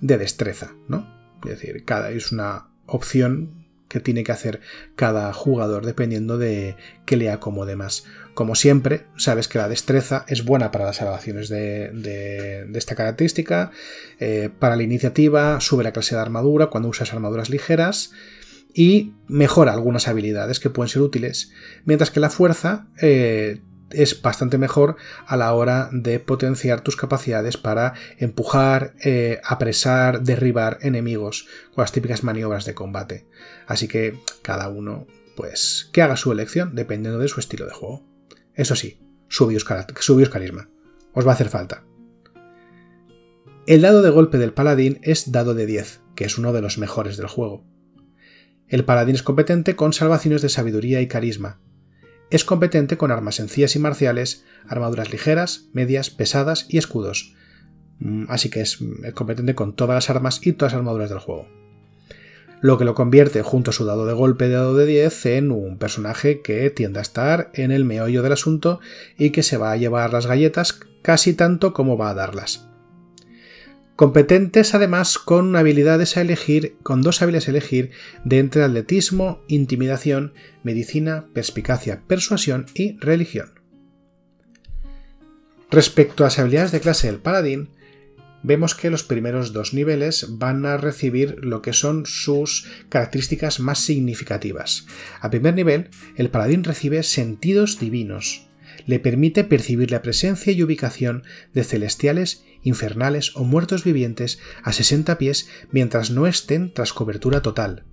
de 0.00 0.18
destreza, 0.18 0.72
¿no? 0.88 1.21
Es 1.44 1.60
decir, 1.60 1.84
cada 1.84 2.10
es 2.10 2.32
una 2.32 2.68
opción 2.86 3.62
que 3.92 4.00
tiene 4.00 4.24
que 4.24 4.32
hacer 4.32 4.60
cada 4.96 5.32
jugador 5.34 5.84
dependiendo 5.84 6.38
de 6.38 6.76
qué 7.04 7.18
le 7.18 7.30
acomode 7.30 7.76
más. 7.76 8.04
Como 8.32 8.54
siempre, 8.54 9.04
sabes 9.18 9.48
que 9.48 9.58
la 9.58 9.68
destreza 9.68 10.24
es 10.28 10.46
buena 10.46 10.70
para 10.70 10.86
las 10.86 10.96
salvaciones 10.96 11.50
de, 11.50 12.66
esta 12.74 12.94
característica, 12.94 13.70
eh, 14.18 14.48
para 14.58 14.76
la 14.76 14.82
iniciativa 14.82 15.60
sube 15.60 15.84
la 15.84 15.92
clase 15.92 16.14
de 16.14 16.22
armadura 16.22 16.68
cuando 16.68 16.88
usas 16.88 17.12
armaduras 17.12 17.50
ligeras 17.50 18.12
y 18.72 19.12
mejora 19.28 19.74
algunas 19.74 20.08
habilidades 20.08 20.58
que 20.58 20.70
pueden 20.70 20.88
ser 20.88 21.02
útiles, 21.02 21.52
mientras 21.84 22.10
que 22.10 22.20
la 22.20 22.30
fuerza 22.30 22.86
eh, 23.02 23.60
es 23.94 24.20
bastante 24.20 24.58
mejor 24.58 24.96
a 25.26 25.36
la 25.36 25.52
hora 25.52 25.88
de 25.92 26.20
potenciar 26.20 26.80
tus 26.80 26.96
capacidades 26.96 27.56
para 27.56 27.94
empujar, 28.18 28.94
eh, 29.02 29.40
apresar, 29.44 30.22
derribar 30.22 30.78
enemigos 30.82 31.46
con 31.74 31.82
las 31.82 31.92
típicas 31.92 32.24
maniobras 32.24 32.64
de 32.64 32.74
combate. 32.74 33.26
Así 33.66 33.88
que 33.88 34.18
cada 34.42 34.68
uno, 34.68 35.06
pues, 35.36 35.90
que 35.92 36.02
haga 36.02 36.16
su 36.16 36.32
elección 36.32 36.74
dependiendo 36.74 37.18
de 37.18 37.28
su 37.28 37.40
estilo 37.40 37.66
de 37.66 37.72
juego. 37.72 38.04
Eso 38.54 38.76
sí, 38.76 39.00
subios 39.28 39.64
carisma. 39.64 40.68
Os 41.14 41.26
va 41.26 41.30
a 41.30 41.34
hacer 41.34 41.48
falta. 41.48 41.84
El 43.66 43.82
dado 43.82 44.02
de 44.02 44.10
golpe 44.10 44.38
del 44.38 44.52
paladín 44.52 44.98
es 45.02 45.30
dado 45.30 45.54
de 45.54 45.66
10, 45.66 46.00
que 46.16 46.24
es 46.24 46.36
uno 46.36 46.52
de 46.52 46.60
los 46.60 46.78
mejores 46.78 47.16
del 47.16 47.28
juego. 47.28 47.64
El 48.66 48.84
paladín 48.84 49.14
es 49.14 49.22
competente 49.22 49.76
con 49.76 49.92
salvaciones 49.92 50.42
de 50.42 50.48
sabiduría 50.48 51.00
y 51.00 51.06
carisma. 51.06 51.60
Es 52.32 52.46
competente 52.46 52.96
con 52.96 53.10
armas 53.10 53.34
sencillas 53.34 53.76
y 53.76 53.78
marciales, 53.78 54.46
armaduras 54.66 55.12
ligeras, 55.12 55.66
medias, 55.74 56.08
pesadas 56.08 56.64
y 56.70 56.78
escudos. 56.78 57.34
Mm, 57.98 58.24
así 58.30 58.48
que 58.48 58.62
es 58.62 58.78
competente 59.12 59.54
con 59.54 59.76
todas 59.76 59.94
las 59.96 60.08
armas 60.08 60.40
y 60.42 60.54
todas 60.54 60.72
las 60.72 60.78
armaduras 60.78 61.10
del 61.10 61.18
juego. 61.18 61.46
Lo 62.62 62.78
que 62.78 62.86
lo 62.86 62.94
convierte, 62.94 63.42
junto 63.42 63.68
a 63.68 63.74
su 63.74 63.84
dado 63.84 64.06
de 64.06 64.14
golpe 64.14 64.48
de 64.48 64.54
dado 64.54 64.74
de 64.74 64.86
10, 64.86 65.26
en 65.26 65.50
un 65.50 65.76
personaje 65.76 66.40
que 66.40 66.70
tiende 66.70 67.00
a 67.00 67.02
estar 67.02 67.50
en 67.52 67.70
el 67.70 67.84
meollo 67.84 68.22
del 68.22 68.32
asunto 68.32 68.80
y 69.18 69.28
que 69.28 69.42
se 69.42 69.58
va 69.58 69.70
a 69.70 69.76
llevar 69.76 70.14
las 70.14 70.26
galletas 70.26 70.80
casi 71.02 71.34
tanto 71.34 71.74
como 71.74 71.98
va 71.98 72.08
a 72.08 72.14
darlas. 72.14 72.66
Competentes 73.96 74.74
además 74.74 75.18
con 75.18 75.54
habilidades 75.54 76.16
a 76.16 76.22
elegir, 76.22 76.76
con 76.82 77.02
dos 77.02 77.20
habilidades 77.20 77.48
a 77.48 77.50
elegir 77.52 77.90
de 78.24 78.38
entre 78.38 78.62
atletismo, 78.62 79.42
intimidación, 79.48 80.32
medicina, 80.62 81.26
perspicacia, 81.34 82.02
persuasión 82.06 82.66
y 82.74 82.98
religión. 82.98 83.60
Respecto 85.70 86.24
a 86.24 86.26
las 86.26 86.38
habilidades 86.38 86.72
de 86.72 86.80
clase 86.80 87.06
del 87.06 87.20
paladín, 87.20 87.70
vemos 88.42 88.74
que 88.74 88.90
los 88.90 89.04
primeros 89.04 89.52
dos 89.52 89.72
niveles 89.72 90.26
van 90.38 90.66
a 90.66 90.76
recibir 90.76 91.36
lo 91.42 91.62
que 91.62 91.72
son 91.72 92.06
sus 92.06 92.66
características 92.88 93.60
más 93.60 93.78
significativas. 93.78 94.86
A 95.20 95.30
primer 95.30 95.54
nivel, 95.54 95.90
el 96.16 96.30
paladín 96.30 96.64
recibe 96.64 97.02
sentidos 97.02 97.78
divinos, 97.78 98.48
le 98.86 98.98
permite 98.98 99.44
percibir 99.44 99.90
la 99.90 100.02
presencia 100.02 100.52
y 100.52 100.62
ubicación 100.62 101.22
de 101.52 101.64
celestiales, 101.64 102.44
infernales 102.62 103.36
o 103.36 103.44
muertos 103.44 103.84
vivientes 103.84 104.38
a 104.62 104.72
60 104.72 105.18
pies 105.18 105.48
mientras 105.70 106.10
no 106.10 106.26
estén 106.26 106.72
tras 106.72 106.92
cobertura 106.92 107.42
total. 107.42 107.84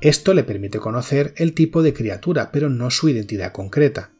Esto 0.00 0.34
le 0.34 0.44
permite 0.44 0.78
conocer 0.78 1.34
el 1.36 1.54
tipo 1.54 1.82
de 1.82 1.92
criatura, 1.92 2.52
pero 2.52 2.68
no 2.68 2.90
su 2.90 3.08
identidad 3.08 3.52
concreta. 3.52 4.12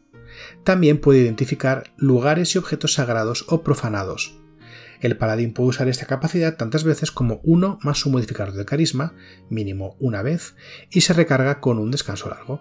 También 0.65 0.99
puede 0.99 1.21
identificar 1.21 1.93
lugares 1.97 2.55
y 2.55 2.59
objetos 2.59 2.95
sagrados 2.95 3.45
o 3.49 3.63
profanados. 3.63 4.39
El 5.01 5.17
paladín 5.17 5.53
puede 5.53 5.69
usar 5.69 5.89
esta 5.89 6.07
capacidad 6.07 6.57
tantas 6.57 6.83
veces 6.83 7.13
como 7.13 7.41
uno 7.45 7.79
más 7.83 7.99
su 7.99 8.11
modificador 8.11 8.55
de 8.55 8.65
carisma, 8.65 9.15
mínimo 9.49 9.97
una 10.01 10.23
vez, 10.23 10.57
y 10.91 11.03
se 11.03 11.13
recarga 11.13 11.61
con 11.61 11.79
un 11.79 11.91
descanso 11.91 12.29
largo. 12.29 12.61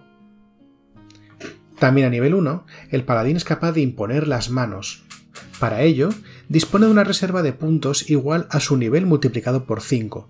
También 1.78 2.06
a 2.08 2.10
nivel 2.10 2.34
1, 2.34 2.66
el 2.90 3.04
paladín 3.04 3.36
es 3.36 3.44
capaz 3.44 3.72
de 3.72 3.80
imponer 3.80 4.26
las 4.26 4.50
manos. 4.50 5.04
Para 5.60 5.82
ello, 5.82 6.10
dispone 6.48 6.86
de 6.86 6.92
una 6.92 7.04
reserva 7.04 7.42
de 7.42 7.52
puntos 7.52 8.10
igual 8.10 8.46
a 8.50 8.60
su 8.60 8.76
nivel 8.76 9.06
multiplicado 9.06 9.64
por 9.64 9.80
5. 9.80 10.28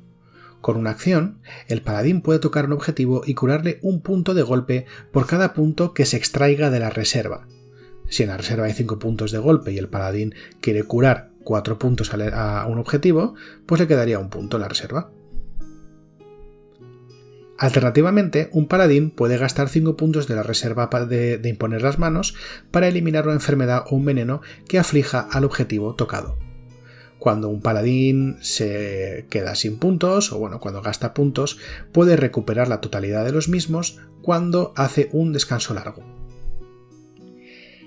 Con 0.61 0.77
una 0.77 0.91
acción, 0.91 1.41
el 1.69 1.83
paladín 1.83 2.21
puede 2.21 2.41
tocar 2.41 2.67
un 2.67 2.73
objetivo 2.73 3.23
y 3.25 3.35
curarle 3.35 3.79
un 3.83 4.03
punto 4.03 4.35
de 4.35 4.43
golpe 4.43 4.87
por 5.13 5.27
cada 5.27 5.55
punto 5.55 5.95
que 5.95 6.05
se 6.05 6.17
extraiga 6.17 6.71
de 6.71 6.81
la 6.81 6.91
reserva. 6.91 7.47
Si 8.11 8.23
en 8.23 8.31
la 8.31 8.37
reserva 8.37 8.67
hay 8.67 8.73
5 8.73 8.99
puntos 8.99 9.31
de 9.33 9.39
golpe 9.39 9.73
y 9.73 9.79
el 9.79 9.89
paladín 9.89 10.35
quiere 10.61 10.83
curar 10.83 11.31
4 11.45 11.79
puntos 11.79 12.13
a 12.13 12.67
un 12.67 12.79
objetivo, 12.79 13.35
pues 13.67 13.81
le 13.81 13.87
quedaría 13.87 14.19
un 14.19 14.31
punto 14.31 14.57
en 14.57 14.63
la 14.63 14.69
reserva. 14.69 15.11
Alternativamente, 17.59 18.49
un 18.53 18.69
paladín 18.69 19.11
puede 19.11 19.37
gastar 19.37 19.69
5 19.69 19.97
puntos 19.97 20.29
de 20.29 20.37
la 20.37 20.45
reserva 20.45 20.87
de, 20.87 21.41
imponer 21.45 21.83
las 21.83 21.99
manos 21.99 22.35
para 22.71 22.87
eliminar 22.87 23.25
una 23.25 23.35
enfermedad 23.35 23.85
o 23.91 23.97
un 23.97 24.05
veneno 24.05 24.41
que 24.69 24.79
aflija 24.79 25.21
al 25.21 25.45
objetivo 25.45 25.97
tocado. 25.97 26.39
Cuando 27.19 27.49
un 27.49 27.61
paladín 27.61 28.37
se 28.41 29.27
queda 29.29 29.57
sin 29.57 29.81
puntos, 29.81 30.33
o 30.33 30.39
bueno, 30.39 30.61
cuando 30.61 30.83
gasta 30.83 31.15
puntos, 31.15 31.59
puede 31.91 32.17
recuperar 32.17 32.69
la 32.69 32.81
totalidad 32.81 33.25
de 33.25 33.33
los 33.33 33.49
mismos 33.49 33.99
cuando 34.23 34.73
hace 34.77 35.09
un 35.11 35.33
descanso 35.33 35.75
largo. 35.75 36.05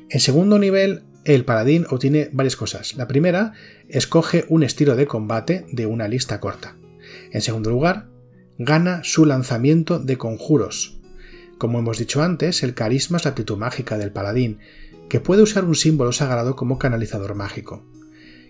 En 0.09 0.19
segundo 0.19 0.59
nivel, 0.59 1.03
el 1.23 1.45
paladín 1.45 1.85
obtiene 1.89 2.29
varias 2.33 2.57
cosas. 2.57 2.97
La 2.97 3.07
primera, 3.07 3.53
escoge 3.87 4.43
un 4.49 4.63
estilo 4.63 4.97
de 4.97 5.07
combate 5.07 5.65
de 5.71 5.85
una 5.85 6.09
lista 6.09 6.41
corta. 6.41 6.75
En 7.31 7.41
segundo 7.41 7.69
lugar, 7.69 8.10
gana 8.63 9.01
su 9.03 9.25
lanzamiento 9.25 9.97
de 9.97 10.19
conjuros. 10.19 10.99
Como 11.57 11.79
hemos 11.79 11.97
dicho 11.97 12.21
antes, 12.21 12.61
el 12.61 12.75
carisma 12.75 13.17
es 13.17 13.25
la 13.25 13.31
actitud 13.31 13.57
mágica 13.57 13.97
del 13.97 14.11
paladín, 14.11 14.59
que 15.09 15.19
puede 15.19 15.41
usar 15.41 15.65
un 15.65 15.73
símbolo 15.73 16.11
sagrado 16.11 16.55
como 16.55 16.77
canalizador 16.77 17.33
mágico. 17.33 17.83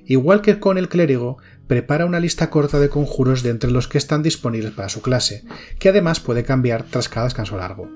Igual 0.05 0.41
que 0.41 0.59
con 0.59 0.77
el 0.77 0.89
clérigo, 0.89 1.37
prepara 1.67 2.05
una 2.05 2.19
lista 2.19 2.49
corta 2.49 2.77
de 2.79 2.89
conjuros 2.89 3.41
de 3.41 3.51
entre 3.51 3.71
los 3.71 3.87
que 3.87 3.97
están 3.97 4.21
disponibles 4.21 4.73
para 4.73 4.89
su 4.89 5.01
clase, 5.01 5.45
que 5.79 5.87
además 5.87 6.19
puede 6.19 6.43
cambiar 6.43 6.83
tras 6.83 7.07
cada 7.07 7.27
descanso 7.27 7.55
largo. 7.55 7.89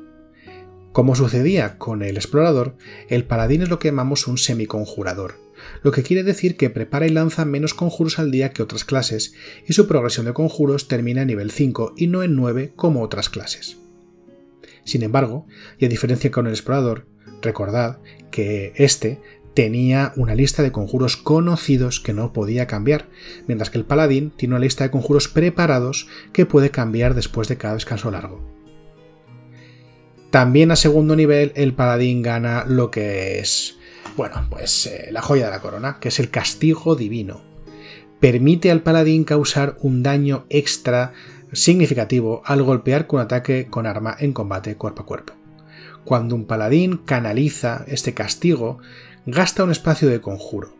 Como 0.93 1.15
sucedía 1.15 1.77
con 1.77 2.01
el 2.01 2.15
explorador, 2.15 2.77
el 3.09 3.25
paladín 3.25 3.61
es 3.61 3.69
lo 3.69 3.77
que 3.77 3.89
llamamos 3.89 4.27
un 4.27 4.37
semiconjurador, 4.37 5.35
lo 5.85 5.91
que 5.91 6.01
quiere 6.01 6.23
decir 6.23 6.57
que 6.57 6.71
prepara 6.71 7.05
y 7.05 7.11
lanza 7.11 7.45
menos 7.45 7.75
conjuros 7.75 8.17
al 8.17 8.31
día 8.31 8.49
que 8.49 8.63
otras 8.63 8.85
clases, 8.85 9.35
y 9.67 9.73
su 9.73 9.87
progresión 9.87 10.25
de 10.25 10.33
conjuros 10.33 10.87
termina 10.87 11.21
en 11.21 11.27
nivel 11.27 11.51
5 11.51 11.93
y 11.95 12.07
no 12.07 12.23
en 12.23 12.35
9 12.35 12.73
como 12.75 13.03
otras 13.03 13.29
clases. 13.29 13.77
Sin 14.83 15.03
embargo, 15.03 15.45
y 15.77 15.85
a 15.85 15.87
diferencia 15.87 16.31
con 16.31 16.47
el 16.47 16.53
explorador, 16.53 17.05
recordad 17.43 17.99
que 18.31 18.73
este 18.77 19.21
tenía 19.53 20.11
una 20.15 20.33
lista 20.33 20.63
de 20.63 20.71
conjuros 20.71 21.17
conocidos 21.17 21.99
que 21.99 22.13
no 22.13 22.33
podía 22.33 22.65
cambiar, 22.65 23.07
mientras 23.45 23.69
que 23.69 23.77
el 23.77 23.85
paladín 23.85 24.31
tiene 24.35 24.55
una 24.55 24.63
lista 24.65 24.85
de 24.85 24.89
conjuros 24.89 25.27
preparados 25.27 26.07
que 26.33 26.47
puede 26.47 26.71
cambiar 26.71 27.13
después 27.13 27.47
de 27.47 27.57
cada 27.57 27.75
descanso 27.75 28.09
largo. 28.09 28.43
También 30.31 30.71
a 30.71 30.77
segundo 30.77 31.15
nivel 31.15 31.51
el 31.53 31.75
paladín 31.75 32.23
gana 32.23 32.65
lo 32.67 32.89
que 32.89 33.37
es 33.37 33.77
bueno, 34.15 34.47
pues 34.49 34.87
eh, 34.87 35.09
la 35.11 35.21
joya 35.21 35.45
de 35.45 35.51
la 35.51 35.61
corona, 35.61 35.97
que 35.99 36.09
es 36.09 36.19
el 36.19 36.29
castigo 36.29 36.95
divino. 36.95 37.41
Permite 38.19 38.71
al 38.71 38.81
paladín 38.81 39.23
causar 39.23 39.77
un 39.81 40.03
daño 40.03 40.45
extra 40.49 41.13
significativo 41.51 42.41
al 42.45 42.63
golpear 42.63 43.07
con 43.07 43.19
ataque 43.19 43.67
con 43.69 43.85
arma 43.85 44.15
en 44.19 44.33
combate 44.33 44.75
cuerpo 44.77 45.03
a 45.03 45.05
cuerpo. 45.05 45.33
Cuando 46.05 46.35
un 46.35 46.45
paladín 46.45 46.97
canaliza 46.97 47.83
este 47.87 48.13
castigo, 48.13 48.79
gasta 49.25 49.63
un 49.63 49.71
espacio 49.71 50.07
de 50.07 50.21
conjuro, 50.21 50.75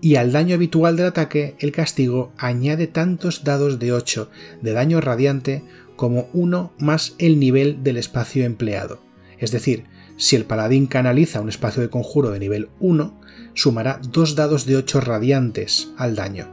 y 0.00 0.16
al 0.16 0.32
daño 0.32 0.54
habitual 0.54 0.96
del 0.96 1.06
ataque, 1.06 1.56
el 1.58 1.72
castigo 1.72 2.32
añade 2.36 2.86
tantos 2.86 3.44
dados 3.44 3.78
de 3.78 3.92
8 3.92 4.30
de 4.62 4.72
daño 4.72 5.00
radiante 5.00 5.64
como 5.96 6.28
uno 6.32 6.72
más 6.78 7.14
el 7.18 7.40
nivel 7.40 7.82
del 7.82 7.96
espacio 7.96 8.44
empleado. 8.44 9.00
Es 9.38 9.50
decir, 9.50 9.84
si 10.16 10.36
el 10.36 10.44
paladín 10.44 10.86
canaliza 10.86 11.40
un 11.40 11.48
espacio 11.48 11.82
de 11.82 11.90
conjuro 11.90 12.30
de 12.30 12.38
nivel 12.38 12.68
1, 12.80 13.20
sumará 13.54 14.00
dos 14.02 14.34
dados 14.34 14.66
de 14.66 14.76
8 14.76 15.00
radiantes 15.00 15.88
al 15.96 16.16
daño. 16.16 16.48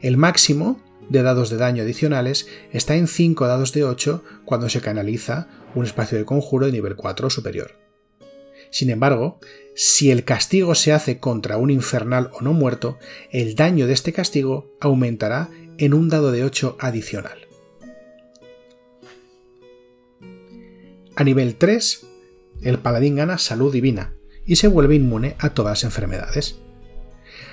El 0.00 0.16
máximo 0.16 0.80
de 1.08 1.22
dados 1.22 1.50
de 1.50 1.56
daño 1.56 1.82
adicionales 1.82 2.46
está 2.72 2.96
en 2.96 3.08
5 3.08 3.46
dados 3.46 3.72
de 3.72 3.84
8 3.84 4.24
cuando 4.44 4.68
se 4.68 4.80
canaliza 4.80 5.48
un 5.74 5.84
espacio 5.84 6.16
de 6.16 6.24
conjuro 6.24 6.66
de 6.66 6.72
nivel 6.72 6.96
4 6.96 7.26
o 7.26 7.30
superior. 7.30 7.76
Sin 8.70 8.90
embargo, 8.90 9.40
si 9.74 10.10
el 10.10 10.24
castigo 10.24 10.74
se 10.74 10.92
hace 10.92 11.18
contra 11.18 11.56
un 11.56 11.70
infernal 11.70 12.30
o 12.32 12.40
no 12.42 12.52
muerto, 12.52 12.98
el 13.30 13.56
daño 13.56 13.86
de 13.86 13.92
este 13.92 14.12
castigo 14.12 14.70
aumentará 14.80 15.48
en 15.78 15.92
un 15.92 16.08
dado 16.08 16.30
de 16.30 16.44
8 16.44 16.76
adicional. 16.78 17.48
A 21.16 21.24
nivel 21.24 21.56
3, 21.56 22.06
el 22.62 22.78
paladín 22.78 23.16
gana 23.16 23.38
salud 23.38 23.72
divina 23.72 24.14
y 24.44 24.56
se 24.56 24.68
vuelve 24.68 24.96
inmune 24.96 25.36
a 25.38 25.50
todas 25.50 25.72
las 25.72 25.84
enfermedades. 25.84 26.58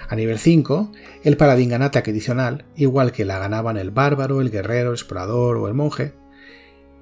A 0.10 0.15
nivel 0.15 0.39
5, 0.39 0.91
el 1.24 1.38
paladín 1.38 1.70
gana 1.70 1.86
ataque 1.86 2.12
adicional, 2.12 2.65
igual 2.76 3.12
que 3.12 3.26
la 3.26 3.39
ganaban 3.39 3.78
el 3.78 3.91
bárbaro, 3.91 4.41
el 4.41 4.52
guerrero, 4.52 4.89
el 4.89 4.96
explorador 4.96 5.58
o 5.58 5.67
el 5.67 5.74
monje, 5.74 6.13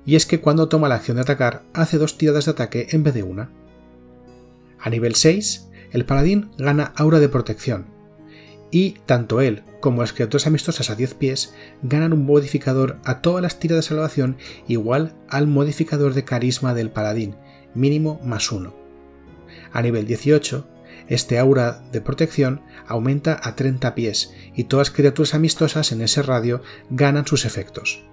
y 0.05 0.15
es 0.15 0.25
que 0.25 0.41
cuando 0.41 0.69
toma 0.69 0.89
la 0.89 0.95
acción 0.95 1.17
de 1.17 1.21
atacar 1.21 1.63
hace 1.73 1.97
dos 1.97 2.17
tiradas 2.17 2.45
de 2.45 2.51
ataque 2.51 2.87
en 2.91 3.03
vez 3.03 3.13
de 3.13 3.23
una. 3.23 3.51
A 4.79 4.89
nivel 4.89 5.15
6, 5.15 5.69
el 5.91 6.05
paladín 6.05 6.51
gana 6.57 6.93
aura 6.95 7.19
de 7.19 7.29
protección, 7.29 7.87
y 8.71 8.97
tanto 9.05 9.41
él 9.41 9.63
como 9.79 10.01
las 10.01 10.13
criaturas 10.13 10.47
amistosas 10.47 10.89
a 10.89 10.95
10 10.95 11.13
pies 11.13 11.53
ganan 11.83 12.11
un 12.11 12.25
modificador 12.25 12.97
a 13.03 13.21
todas 13.21 13.41
las 13.41 13.59
tiradas 13.59 13.85
de 13.85 13.89
salvación 13.89 14.37
igual 14.67 15.13
al 15.29 15.47
modificador 15.47 16.13
de 16.13 16.25
carisma 16.25 16.73
del 16.73 16.89
paladín, 16.89 17.35
mínimo 17.75 18.19
más 18.23 18.51
1. 18.51 18.73
A 19.71 19.81
nivel 19.81 20.07
18, 20.07 20.67
este 21.07 21.37
aura 21.37 21.83
de 21.91 22.01
protección 22.01 22.61
aumenta 22.87 23.39
a 23.43 23.55
30 23.55 23.93
pies 23.93 24.33
y 24.55 24.65
todas 24.65 24.89
criaturas 24.89 25.35
amistosas 25.35 25.91
en 25.91 26.01
ese 26.01 26.23
radio 26.23 26.61
ganan 26.89 27.27
sus 27.27 27.45
efectos. 27.45 28.03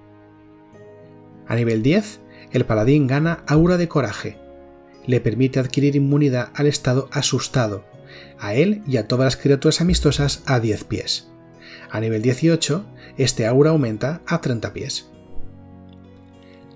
A 1.46 1.55
nivel 1.55 1.83
10, 1.83 2.20
el 2.53 2.66
paladín 2.66 3.07
gana 3.07 3.44
aura 3.46 3.77
de 3.77 3.88
coraje 3.88 4.38
le 5.07 5.20
permite 5.20 5.59
adquirir 5.59 5.96
inmunidad 5.96 6.51
al 6.55 6.66
estado 6.66 7.09
asustado, 7.12 7.85
a 8.38 8.55
él 8.55 8.83
y 8.87 8.98
a 8.98 9.09
todas 9.09 9.25
las 9.25 9.37
criaturas 9.37 9.81
amistosas 9.81 10.42
a 10.46 10.61
10 10.61 10.85
pies. 10.85 11.29
A 11.90 12.01
nivel 12.01 12.22
18, 12.22 12.85
este 13.16 13.46
aura 13.46 13.70
aumenta 13.70 14.22
a 14.27 14.40
30 14.40 14.72
pies. 14.72 15.11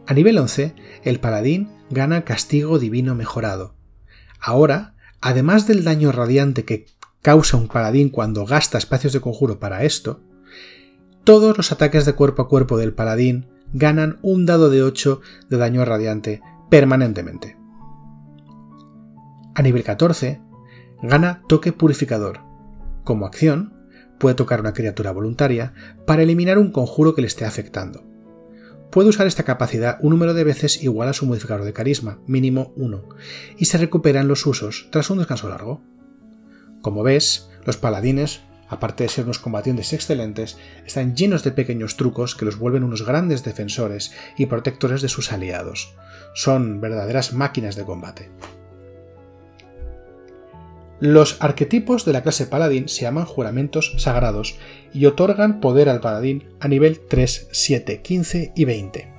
A 0.07 0.14
nivel 0.14 0.38
11, 0.38 0.75
el 1.05 1.20
paladín 1.20 1.68
gana 1.90 2.25
castigo 2.25 2.79
divino 2.79 3.14
mejorado. 3.14 3.75
Ahora, 4.40 4.94
además 5.20 5.66
del 5.66 5.85
daño 5.85 6.12
radiante 6.12 6.64
que 6.64 6.87
causa 7.22 7.57
un 7.57 7.68
paladín 7.68 8.09
cuando 8.11 8.46
gasta 8.46 8.79
espacios 8.79 9.12
de 9.12 9.20
conjuro 9.20 9.59
para 9.59 9.85
esto, 9.85 10.20
todos 11.25 11.57
los 11.57 11.72
ataques 11.72 12.05
de 12.07 12.12
cuerpo 12.12 12.42
a 12.42 12.49
cuerpo 12.49 12.79
del 12.79 12.94
paladín 12.94 13.49
ganan 13.72 14.18
un 14.22 14.46
dado 14.46 14.70
de 14.70 14.83
8 14.83 15.20
de 15.51 15.57
daño 15.57 15.85
radiante 15.85 16.40
permanentemente. 16.70 17.57
A 19.55 19.62
nivel 19.62 19.83
14, 19.83 20.40
gana 21.03 21.42
toque 21.49 21.72
purificador. 21.72 22.40
Como 23.05 23.27
acción, 23.27 23.75
puede 24.18 24.35
tocar 24.35 24.61
una 24.61 24.72
criatura 24.72 25.11
voluntaria 25.12 25.75
para 26.07 26.22
eliminar 26.22 26.59
un 26.59 26.70
conjuro 26.70 27.14
que 27.14 27.22
le 27.22 27.27
esté 27.27 27.44
afectando. 27.44 28.05
Puede 28.90 29.09
usar 29.09 29.27
esta 29.27 29.42
capacidad 29.42 29.99
un 30.01 30.11
número 30.11 30.33
de 30.35 30.44
veces 30.44 30.83
igual 30.83 31.09
a 31.09 31.12
su 31.12 31.27
modificador 31.27 31.64
de 31.64 31.72
carisma, 31.72 32.18
mínimo 32.27 32.72
1, 32.77 33.09
y 33.59 33.66
se 33.66 33.79
recuperan 33.79 34.29
los 34.29 34.46
usos 34.46 34.88
tras 34.90 35.11
un 35.11 35.18
descanso 35.18 35.49
largo. 35.49 35.83
Como 36.81 37.03
ves, 37.03 37.51
los 37.64 37.77
paladines, 37.77 38.42
aparte 38.68 39.05
de 39.05 39.11
ser 39.11 39.25
unos 39.25 39.38
combatientes 39.38 39.92
excelentes, 39.92 40.57
están 40.87 41.14
llenos 41.14 41.44
de 41.44 41.53
pequeños 41.53 41.96
trucos 41.96 42.35
que 42.35 42.44
los 42.44 42.59
vuelven 42.59 42.85
unos 42.85 43.05
grandes 43.05 43.44
defensores 43.44 44.12
y 44.38 44.46
protectores 44.46 45.03
de 45.03 45.09
sus 45.09 45.33
aliados. 45.33 45.94
Son 46.35 46.81
verdaderas 46.81 47.33
máquinas 47.33 47.77
de 47.77 47.85
combate. 47.85 48.31
Los 50.98 51.37
arquetipos 51.40 52.06
de 52.06 52.14
la 52.14 52.22
clase 52.22 52.46
paladín 52.46 52.88
se 52.88 53.02
llaman 53.02 53.26
juramentos 53.26 53.94
sagrados 53.98 54.56
y 54.94 55.04
otorgan 55.04 55.61
poder 55.61 55.90
al 55.90 56.00
paladín 56.00 56.44
a 56.59 56.68
nivel 56.68 57.00
3, 57.00 57.48
7, 57.52 58.00
15 58.00 58.52
y 58.56 58.64
20. 58.64 59.12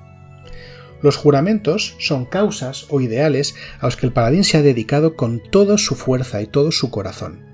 Los 1.00 1.16
juramentos 1.16 1.94
son 2.00 2.24
causas 2.24 2.86
o 2.90 3.00
ideales 3.00 3.54
a 3.78 3.86
los 3.86 3.96
que 3.96 4.06
el 4.06 4.12
paladín 4.12 4.42
se 4.42 4.56
ha 4.56 4.62
dedicado 4.62 5.14
con 5.14 5.40
toda 5.40 5.78
su 5.78 5.94
fuerza 5.94 6.42
y 6.42 6.48
todo 6.48 6.72
su 6.72 6.90
corazón. 6.90 7.47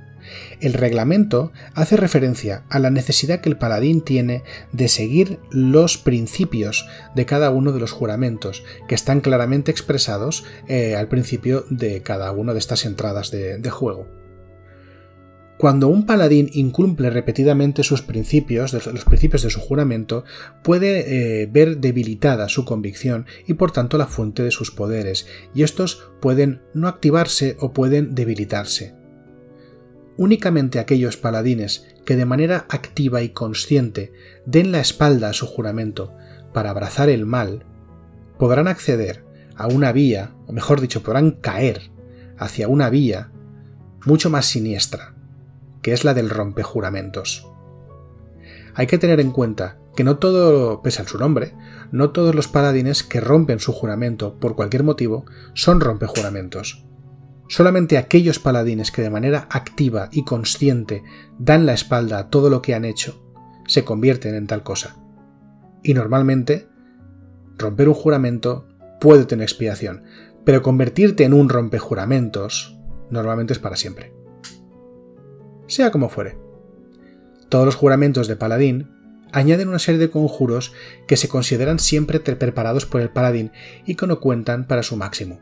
El 0.61 0.73
reglamento 0.73 1.53
hace 1.75 1.97
referencia 1.97 2.65
a 2.69 2.79
la 2.79 2.91
necesidad 2.91 3.41
que 3.41 3.49
el 3.49 3.59
paladín 3.59 4.03
tiene 4.03 4.43
de 4.73 4.89
seguir 4.89 5.39
los 5.51 5.99
principios 5.99 6.87
de 7.15 7.27
cada 7.27 7.51
uno 7.51 7.73
de 7.73 7.81
los 7.81 7.93
juramentos, 7.93 8.65
que 8.89 8.95
están 8.95 9.21
claramente 9.21 9.71
expresados 9.71 10.45
eh, 10.69 10.97
al 10.97 11.09
principio 11.09 11.65
de 11.71 12.03
cada 12.03 12.33
una 12.33 12.53
de 12.53 12.59
estas 12.59 12.85
entradas 12.85 13.31
de, 13.31 13.71
juego. 13.71 14.07
Cuando 15.59 15.89
un 15.89 16.05
paladín 16.05 16.51
incumple 16.53 17.11
repetidamente 17.11 17.85
sus 17.85 18.03
principios, 18.03 18.73
los 18.73 19.05
principios 19.05 19.43
de 19.43 19.51
su 19.51 19.61
juramento, 19.61 20.25
puede 20.63 21.43
eh, 21.43 21.47
ver 21.47 21.79
debilitada 21.79 22.49
su 22.49 22.65
convicción 22.65 23.27
y 23.47 23.55
por 23.55 23.71
tanto 23.71 23.97
la 23.97 24.07
fuente 24.07 24.43
de 24.43 24.51
sus 24.51 24.71
poderes, 24.71 25.27
y 25.55 25.63
estos 25.63 26.11
pueden 26.21 26.63
no 26.75 26.89
activarse 26.89 27.57
o 27.61 27.73
pueden 27.73 28.15
debilitarse. 28.15 29.04
Únicamente 30.17 30.79
aquellos 30.79 31.17
paladines 31.17 31.87
que 32.05 32.17
de 32.17 32.25
manera 32.25 32.67
activa 32.69 33.23
y 33.23 33.31
consciente 33.31 34.13
den 34.47 34.71
la 34.71 34.81
espalda 34.81 35.31
a 35.31 35.33
su 35.33 35.47
juramento 35.47 36.13
para 36.53 36.71
abrazar 36.71 37.09
el 37.09 37.27
mal, 37.27 37.65
podrán 38.39 38.69
acceder 38.69 39.25
a 39.57 39.67
una 39.67 39.93
vía, 39.93 40.33
o 40.47 40.53
mejor 40.53 40.81
dicho, 40.81 41.03
podrán 41.03 41.33
caer 41.33 41.91
hacia 42.39 42.69
una 42.69 42.91
vía 42.91 43.31
mucho 44.05 44.31
más 44.31 44.47
siniestra, 44.47 45.15
que 45.83 45.93
es 45.93 46.05
la 46.05 46.15
del 46.15 46.31
rompejuramentos. 46.31 47.49
Hay 48.75 48.87
que 48.87 48.99
tener 48.99 49.21
en 49.21 49.31
cuenta 49.31 49.79
que 49.97 50.05
no 50.05 50.19
todo, 50.19 50.83
pese 50.83 51.03
a 51.03 51.09
su 51.09 51.19
nombre, 51.19 51.55
no 51.93 52.11
todos 52.11 52.35
los 52.35 52.49
paladines 52.49 53.03
que 53.03 53.21
rompen 53.21 53.61
su 53.61 53.73
juramento 53.73 54.35
por 54.39 54.57
cualquier 54.57 54.83
motivo 54.83 55.25
son 55.55 55.81
rompejuramentos. 55.81 56.85
Solamente 57.49 57.99
aquellos 57.99 58.39
paladines 58.39 58.91
que 58.91 59.03
de 59.03 59.11
manera 59.11 59.47
activa 59.51 60.09
y 60.13 60.25
consciente 60.25 61.03
dan 61.39 61.67
la 61.67 61.75
espalda 61.75 62.19
a 62.19 62.31
todo 62.31 62.49
lo 62.51 62.63
que 62.63 62.75
han 62.75 62.85
hecho, 62.85 63.23
se 63.67 63.85
convierten 63.85 64.35
en 64.35 64.47
tal 64.47 64.63
cosa. 64.63 64.97
Y 65.83 65.95
normalmente, 65.95 66.69
romper 67.59 67.89
un 67.89 67.95
juramento 67.95 68.67
puede 69.01 69.27
tener 69.27 69.45
expiación, 69.45 70.05
pero 70.45 70.63
convertirte 70.63 71.25
en 71.25 71.35
un 71.35 71.49
rompejuramentos 71.49 72.79
normalmente 73.11 73.53
es 73.53 73.59
para 73.59 73.77
siempre. 73.77 74.15
Sea 75.67 75.91
como 75.91 76.09
fuere. 76.09 76.39
Todos 77.49 77.67
los 77.67 77.77
juramentos 77.77 78.29
de 78.29 78.37
paladín 78.37 78.91
añaden 79.33 79.69
una 79.69 79.79
serie 79.79 80.01
de 80.01 80.11
conjuros 80.11 80.73
que 81.07 81.17
se 81.17 81.29
consideran 81.29 81.79
siempre 81.79 82.21
preparados 82.21 82.87
por 82.87 83.01
el 83.01 83.11
paladín 83.11 83.53
y 83.85 83.97
que 83.97 84.07
no 84.07 84.21
cuentan 84.21 84.67
para 84.67 84.83
su 84.83 84.97
máximo. 84.97 85.41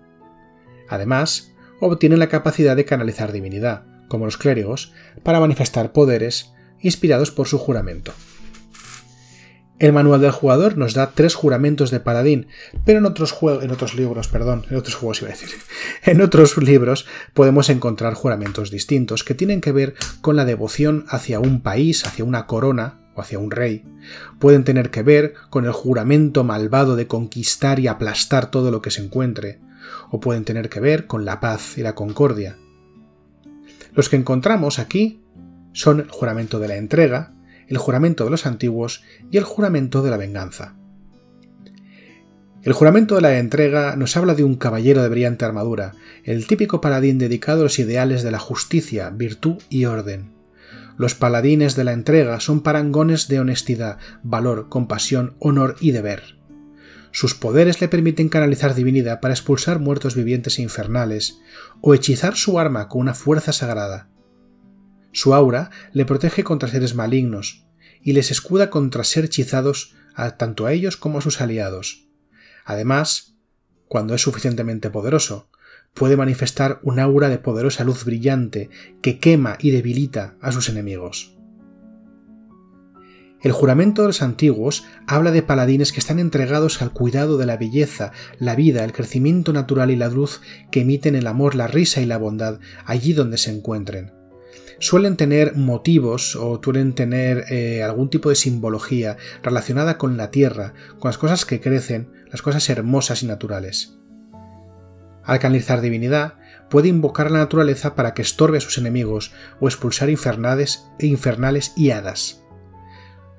Además, 0.88 1.51
obtienen 1.86 2.18
la 2.18 2.28
capacidad 2.28 2.76
de 2.76 2.84
canalizar 2.84 3.32
divinidad, 3.32 3.84
como 4.08 4.24
los 4.24 4.36
clérigos, 4.36 4.92
para 5.22 5.40
manifestar 5.40 5.92
poderes 5.92 6.52
inspirados 6.80 7.30
por 7.30 7.48
su 7.48 7.58
juramento. 7.58 8.12
El 9.78 9.92
manual 9.92 10.20
del 10.20 10.30
jugador 10.30 10.78
nos 10.78 10.94
da 10.94 11.10
tres 11.10 11.34
juramentos 11.34 11.90
de 11.90 11.98
paladín, 11.98 12.46
pero 12.84 13.00
en 13.00 13.04
otros, 13.04 13.36
en 13.62 13.70
otros 13.72 13.94
libros, 13.94 14.28
perdón, 14.28 14.64
en 14.70 14.76
otros 14.76 14.94
juegos 14.94 15.22
iba 15.22 15.30
a 15.30 15.32
decir, 15.32 15.48
en 16.04 16.20
otros 16.20 16.56
libros 16.56 17.06
podemos 17.34 17.68
encontrar 17.68 18.14
juramentos 18.14 18.70
distintos 18.70 19.24
que 19.24 19.34
tienen 19.34 19.60
que 19.60 19.72
ver 19.72 19.94
con 20.20 20.36
la 20.36 20.44
devoción 20.44 21.04
hacia 21.08 21.40
un 21.40 21.62
país, 21.62 22.06
hacia 22.06 22.24
una 22.24 22.46
corona 22.46 23.00
o 23.16 23.22
hacia 23.22 23.40
un 23.40 23.50
rey. 23.50 23.84
Pueden 24.38 24.62
tener 24.62 24.90
que 24.90 25.02
ver 25.02 25.34
con 25.50 25.64
el 25.64 25.72
juramento 25.72 26.44
malvado 26.44 26.94
de 26.94 27.08
conquistar 27.08 27.80
y 27.80 27.88
aplastar 27.88 28.52
todo 28.52 28.70
lo 28.70 28.82
que 28.82 28.92
se 28.92 29.02
encuentre, 29.02 29.58
o 30.10 30.20
pueden 30.20 30.44
tener 30.44 30.68
que 30.68 30.80
ver 30.80 31.06
con 31.06 31.24
la 31.24 31.40
paz 31.40 31.78
y 31.78 31.82
la 31.82 31.94
concordia. 31.94 32.56
Los 33.94 34.08
que 34.08 34.16
encontramos 34.16 34.78
aquí 34.78 35.22
son 35.72 36.00
el 36.00 36.10
juramento 36.10 36.58
de 36.58 36.68
la 36.68 36.76
entrega, 36.76 37.34
el 37.68 37.78
juramento 37.78 38.24
de 38.24 38.30
los 38.30 38.46
antiguos 38.46 39.02
y 39.30 39.38
el 39.38 39.44
juramento 39.44 40.02
de 40.02 40.10
la 40.10 40.16
venganza. 40.16 40.76
El 42.62 42.74
juramento 42.74 43.16
de 43.16 43.22
la 43.22 43.38
entrega 43.38 43.96
nos 43.96 44.16
habla 44.16 44.34
de 44.34 44.44
un 44.44 44.54
caballero 44.54 45.02
de 45.02 45.08
brillante 45.08 45.44
armadura, 45.44 45.94
el 46.22 46.46
típico 46.46 46.80
paladín 46.80 47.18
dedicado 47.18 47.60
a 47.60 47.62
los 47.64 47.78
ideales 47.80 48.22
de 48.22 48.30
la 48.30 48.38
justicia, 48.38 49.10
virtud 49.10 49.56
y 49.68 49.86
orden. 49.86 50.32
Los 50.96 51.16
paladines 51.16 51.74
de 51.74 51.82
la 51.82 51.92
entrega 51.92 52.38
son 52.38 52.60
parangones 52.60 53.26
de 53.26 53.40
honestidad, 53.40 53.98
valor, 54.22 54.68
compasión, 54.68 55.34
honor 55.40 55.74
y 55.80 55.90
deber. 55.90 56.36
Sus 57.12 57.34
poderes 57.34 57.80
le 57.80 57.88
permiten 57.88 58.28
canalizar 58.28 58.74
divinidad 58.74 59.20
para 59.20 59.34
expulsar 59.34 59.78
muertos 59.78 60.14
vivientes 60.16 60.58
e 60.58 60.62
infernales, 60.62 61.38
o 61.80 61.94
hechizar 61.94 62.36
su 62.36 62.58
arma 62.58 62.88
con 62.88 63.02
una 63.02 63.14
fuerza 63.14 63.52
sagrada. 63.52 64.08
Su 65.12 65.34
aura 65.34 65.70
le 65.92 66.06
protege 66.06 66.42
contra 66.42 66.70
seres 66.70 66.94
malignos, 66.94 67.66
y 68.02 68.14
les 68.14 68.30
escuda 68.30 68.70
contra 68.70 69.04
ser 69.04 69.26
hechizados 69.26 69.94
tanto 70.38 70.66
a 70.66 70.72
ellos 70.72 70.96
como 70.96 71.18
a 71.18 71.22
sus 71.22 71.40
aliados. 71.40 72.08
Además, 72.64 73.36
cuando 73.88 74.14
es 74.14 74.22
suficientemente 74.22 74.90
poderoso, 74.90 75.50
puede 75.94 76.16
manifestar 76.16 76.80
un 76.82 76.98
aura 76.98 77.28
de 77.28 77.38
poderosa 77.38 77.84
luz 77.84 78.04
brillante 78.04 78.70
que 79.02 79.18
quema 79.18 79.58
y 79.60 79.70
debilita 79.70 80.36
a 80.40 80.50
sus 80.50 80.68
enemigos. 80.68 81.36
El 83.42 83.50
juramento 83.50 84.02
de 84.02 84.08
los 84.08 84.22
antiguos 84.22 84.84
habla 85.08 85.32
de 85.32 85.42
paladines 85.42 85.90
que 85.90 85.98
están 85.98 86.20
entregados 86.20 86.80
al 86.80 86.92
cuidado 86.92 87.38
de 87.38 87.46
la 87.46 87.56
belleza, 87.56 88.12
la 88.38 88.54
vida, 88.54 88.84
el 88.84 88.92
crecimiento 88.92 89.52
natural 89.52 89.90
y 89.90 89.96
la 89.96 90.08
luz 90.08 90.40
que 90.70 90.82
emiten 90.82 91.16
el 91.16 91.26
amor, 91.26 91.56
la 91.56 91.66
risa 91.66 92.00
y 92.00 92.06
la 92.06 92.18
bondad 92.18 92.60
allí 92.84 93.14
donde 93.14 93.38
se 93.38 93.50
encuentren. 93.50 94.12
Suelen 94.78 95.16
tener 95.16 95.56
motivos 95.56 96.36
o 96.36 96.60
suelen 96.62 96.94
tener 96.94 97.44
eh, 97.50 97.82
algún 97.82 98.10
tipo 98.10 98.28
de 98.28 98.36
simbología 98.36 99.16
relacionada 99.42 99.98
con 99.98 100.16
la 100.16 100.30
tierra, 100.30 100.74
con 101.00 101.08
las 101.08 101.18
cosas 101.18 101.44
que 101.44 101.60
crecen, 101.60 102.10
las 102.30 102.42
cosas 102.42 102.68
hermosas 102.68 103.24
y 103.24 103.26
naturales. 103.26 103.98
Al 105.24 105.38
canalizar 105.40 105.80
divinidad, 105.80 106.34
puede 106.68 106.88
invocar 106.88 107.30
la 107.30 107.38
naturaleza 107.38 107.94
para 107.94 108.14
que 108.14 108.22
estorbe 108.22 108.58
a 108.58 108.60
sus 108.60 108.78
enemigos 108.78 109.32
o 109.60 109.68
expulsar 109.68 110.10
infernales, 110.10 110.84
infernales 110.98 111.72
y 111.76 111.90
hadas. 111.90 112.41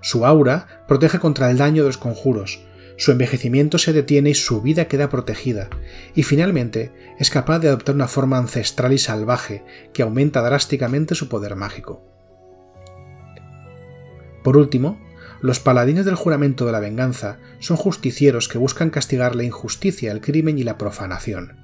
Su 0.03 0.25
aura 0.25 0.83
protege 0.87 1.17
contra 1.17 1.49
el 1.49 1.57
daño 1.57 1.81
de 1.81 1.89
los 1.89 1.97
conjuros, 1.97 2.61
su 2.97 3.11
envejecimiento 3.11 3.77
se 3.77 3.93
detiene 3.93 4.31
y 4.31 4.35
su 4.35 4.61
vida 4.61 4.87
queda 4.87 5.09
protegida, 5.09 5.69
y 6.13 6.23
finalmente 6.23 6.91
es 7.17 7.29
capaz 7.29 7.59
de 7.59 7.69
adoptar 7.69 7.95
una 7.95 8.07
forma 8.07 8.37
ancestral 8.37 8.93
y 8.93 8.97
salvaje 8.97 9.63
que 9.93 10.03
aumenta 10.03 10.41
drásticamente 10.41 11.15
su 11.15 11.29
poder 11.29 11.55
mágico. 11.55 12.03
Por 14.43 14.57
último, 14.57 14.99
los 15.41 15.59
paladines 15.59 16.05
del 16.05 16.15
juramento 16.15 16.65
de 16.65 16.71
la 16.73 16.79
venganza 16.79 17.39
son 17.59 17.77
justicieros 17.77 18.47
que 18.47 18.57
buscan 18.57 18.89
castigar 18.89 19.35
la 19.35 19.43
injusticia, 19.43 20.11
el 20.11 20.21
crimen 20.21 20.59
y 20.59 20.63
la 20.63 20.77
profanación. 20.77 21.57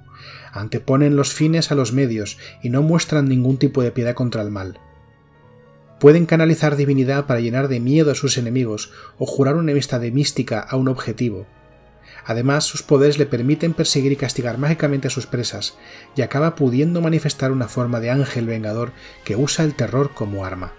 anteponen 0.51 1.15
los 1.15 1.31
fines 1.33 1.71
a 1.71 1.75
los 1.75 1.93
medios 1.93 2.37
y 2.63 2.69
no 2.69 2.81
muestran 2.81 3.29
ningún 3.29 3.57
tipo 3.57 3.83
de 3.83 3.91
piedad 3.91 4.15
contra 4.15 4.41
el 4.41 4.49
mal. 4.49 4.79
Pueden 5.99 6.25
canalizar 6.25 6.77
divinidad 6.77 7.25
para 7.25 7.41
llenar 7.41 7.67
de 7.67 7.79
miedo 7.79 8.11
a 8.11 8.15
sus 8.15 8.37
enemigos 8.37 8.91
o 9.17 9.25
jurar 9.25 9.55
una 9.55 9.73
amistad 9.73 9.99
de 9.99 10.11
mística 10.11 10.59
a 10.59 10.77
un 10.77 10.87
objetivo. 10.87 11.45
Además, 12.25 12.63
sus 12.63 12.83
poderes 12.83 13.17
le 13.17 13.25
permiten 13.25 13.73
perseguir 13.73 14.11
y 14.11 14.15
castigar 14.15 14.57
mágicamente 14.57 15.07
a 15.07 15.11
sus 15.11 15.25
presas, 15.25 15.77
y 16.15 16.21
acaba 16.21 16.55
pudiendo 16.55 17.01
manifestar 17.01 17.51
una 17.51 17.67
forma 17.67 17.99
de 17.99 18.11
ángel 18.11 18.45
vengador 18.45 18.91
que 19.23 19.35
usa 19.35 19.65
el 19.65 19.75
terror 19.75 20.11
como 20.13 20.45
arma. 20.45 20.73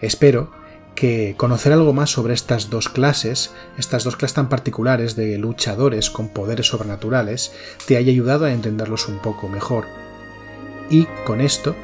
Espero 0.00 0.52
que 0.94 1.34
conocer 1.36 1.72
algo 1.72 1.92
más 1.92 2.10
sobre 2.10 2.34
estas 2.34 2.68
dos 2.68 2.88
clases, 2.88 3.52
estas 3.78 4.04
dos 4.04 4.16
clases 4.16 4.34
tan 4.34 4.48
particulares 4.48 5.16
de 5.16 5.38
luchadores 5.38 6.10
con 6.10 6.28
poderes 6.28 6.66
sobrenaturales, 6.66 7.52
te 7.86 7.96
haya 7.96 8.12
ayudado 8.12 8.44
a 8.44 8.52
entenderlos 8.52 9.08
un 9.08 9.18
poco 9.18 9.48
mejor. 9.48 9.86
Y 10.90 11.06
con 11.24 11.40
esto 11.40 11.74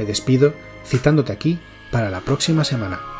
me 0.00 0.06
despido 0.06 0.54
citándote 0.86 1.30
aquí 1.30 1.58
para 1.90 2.08
la 2.08 2.20
próxima 2.20 2.64
semana. 2.64 3.19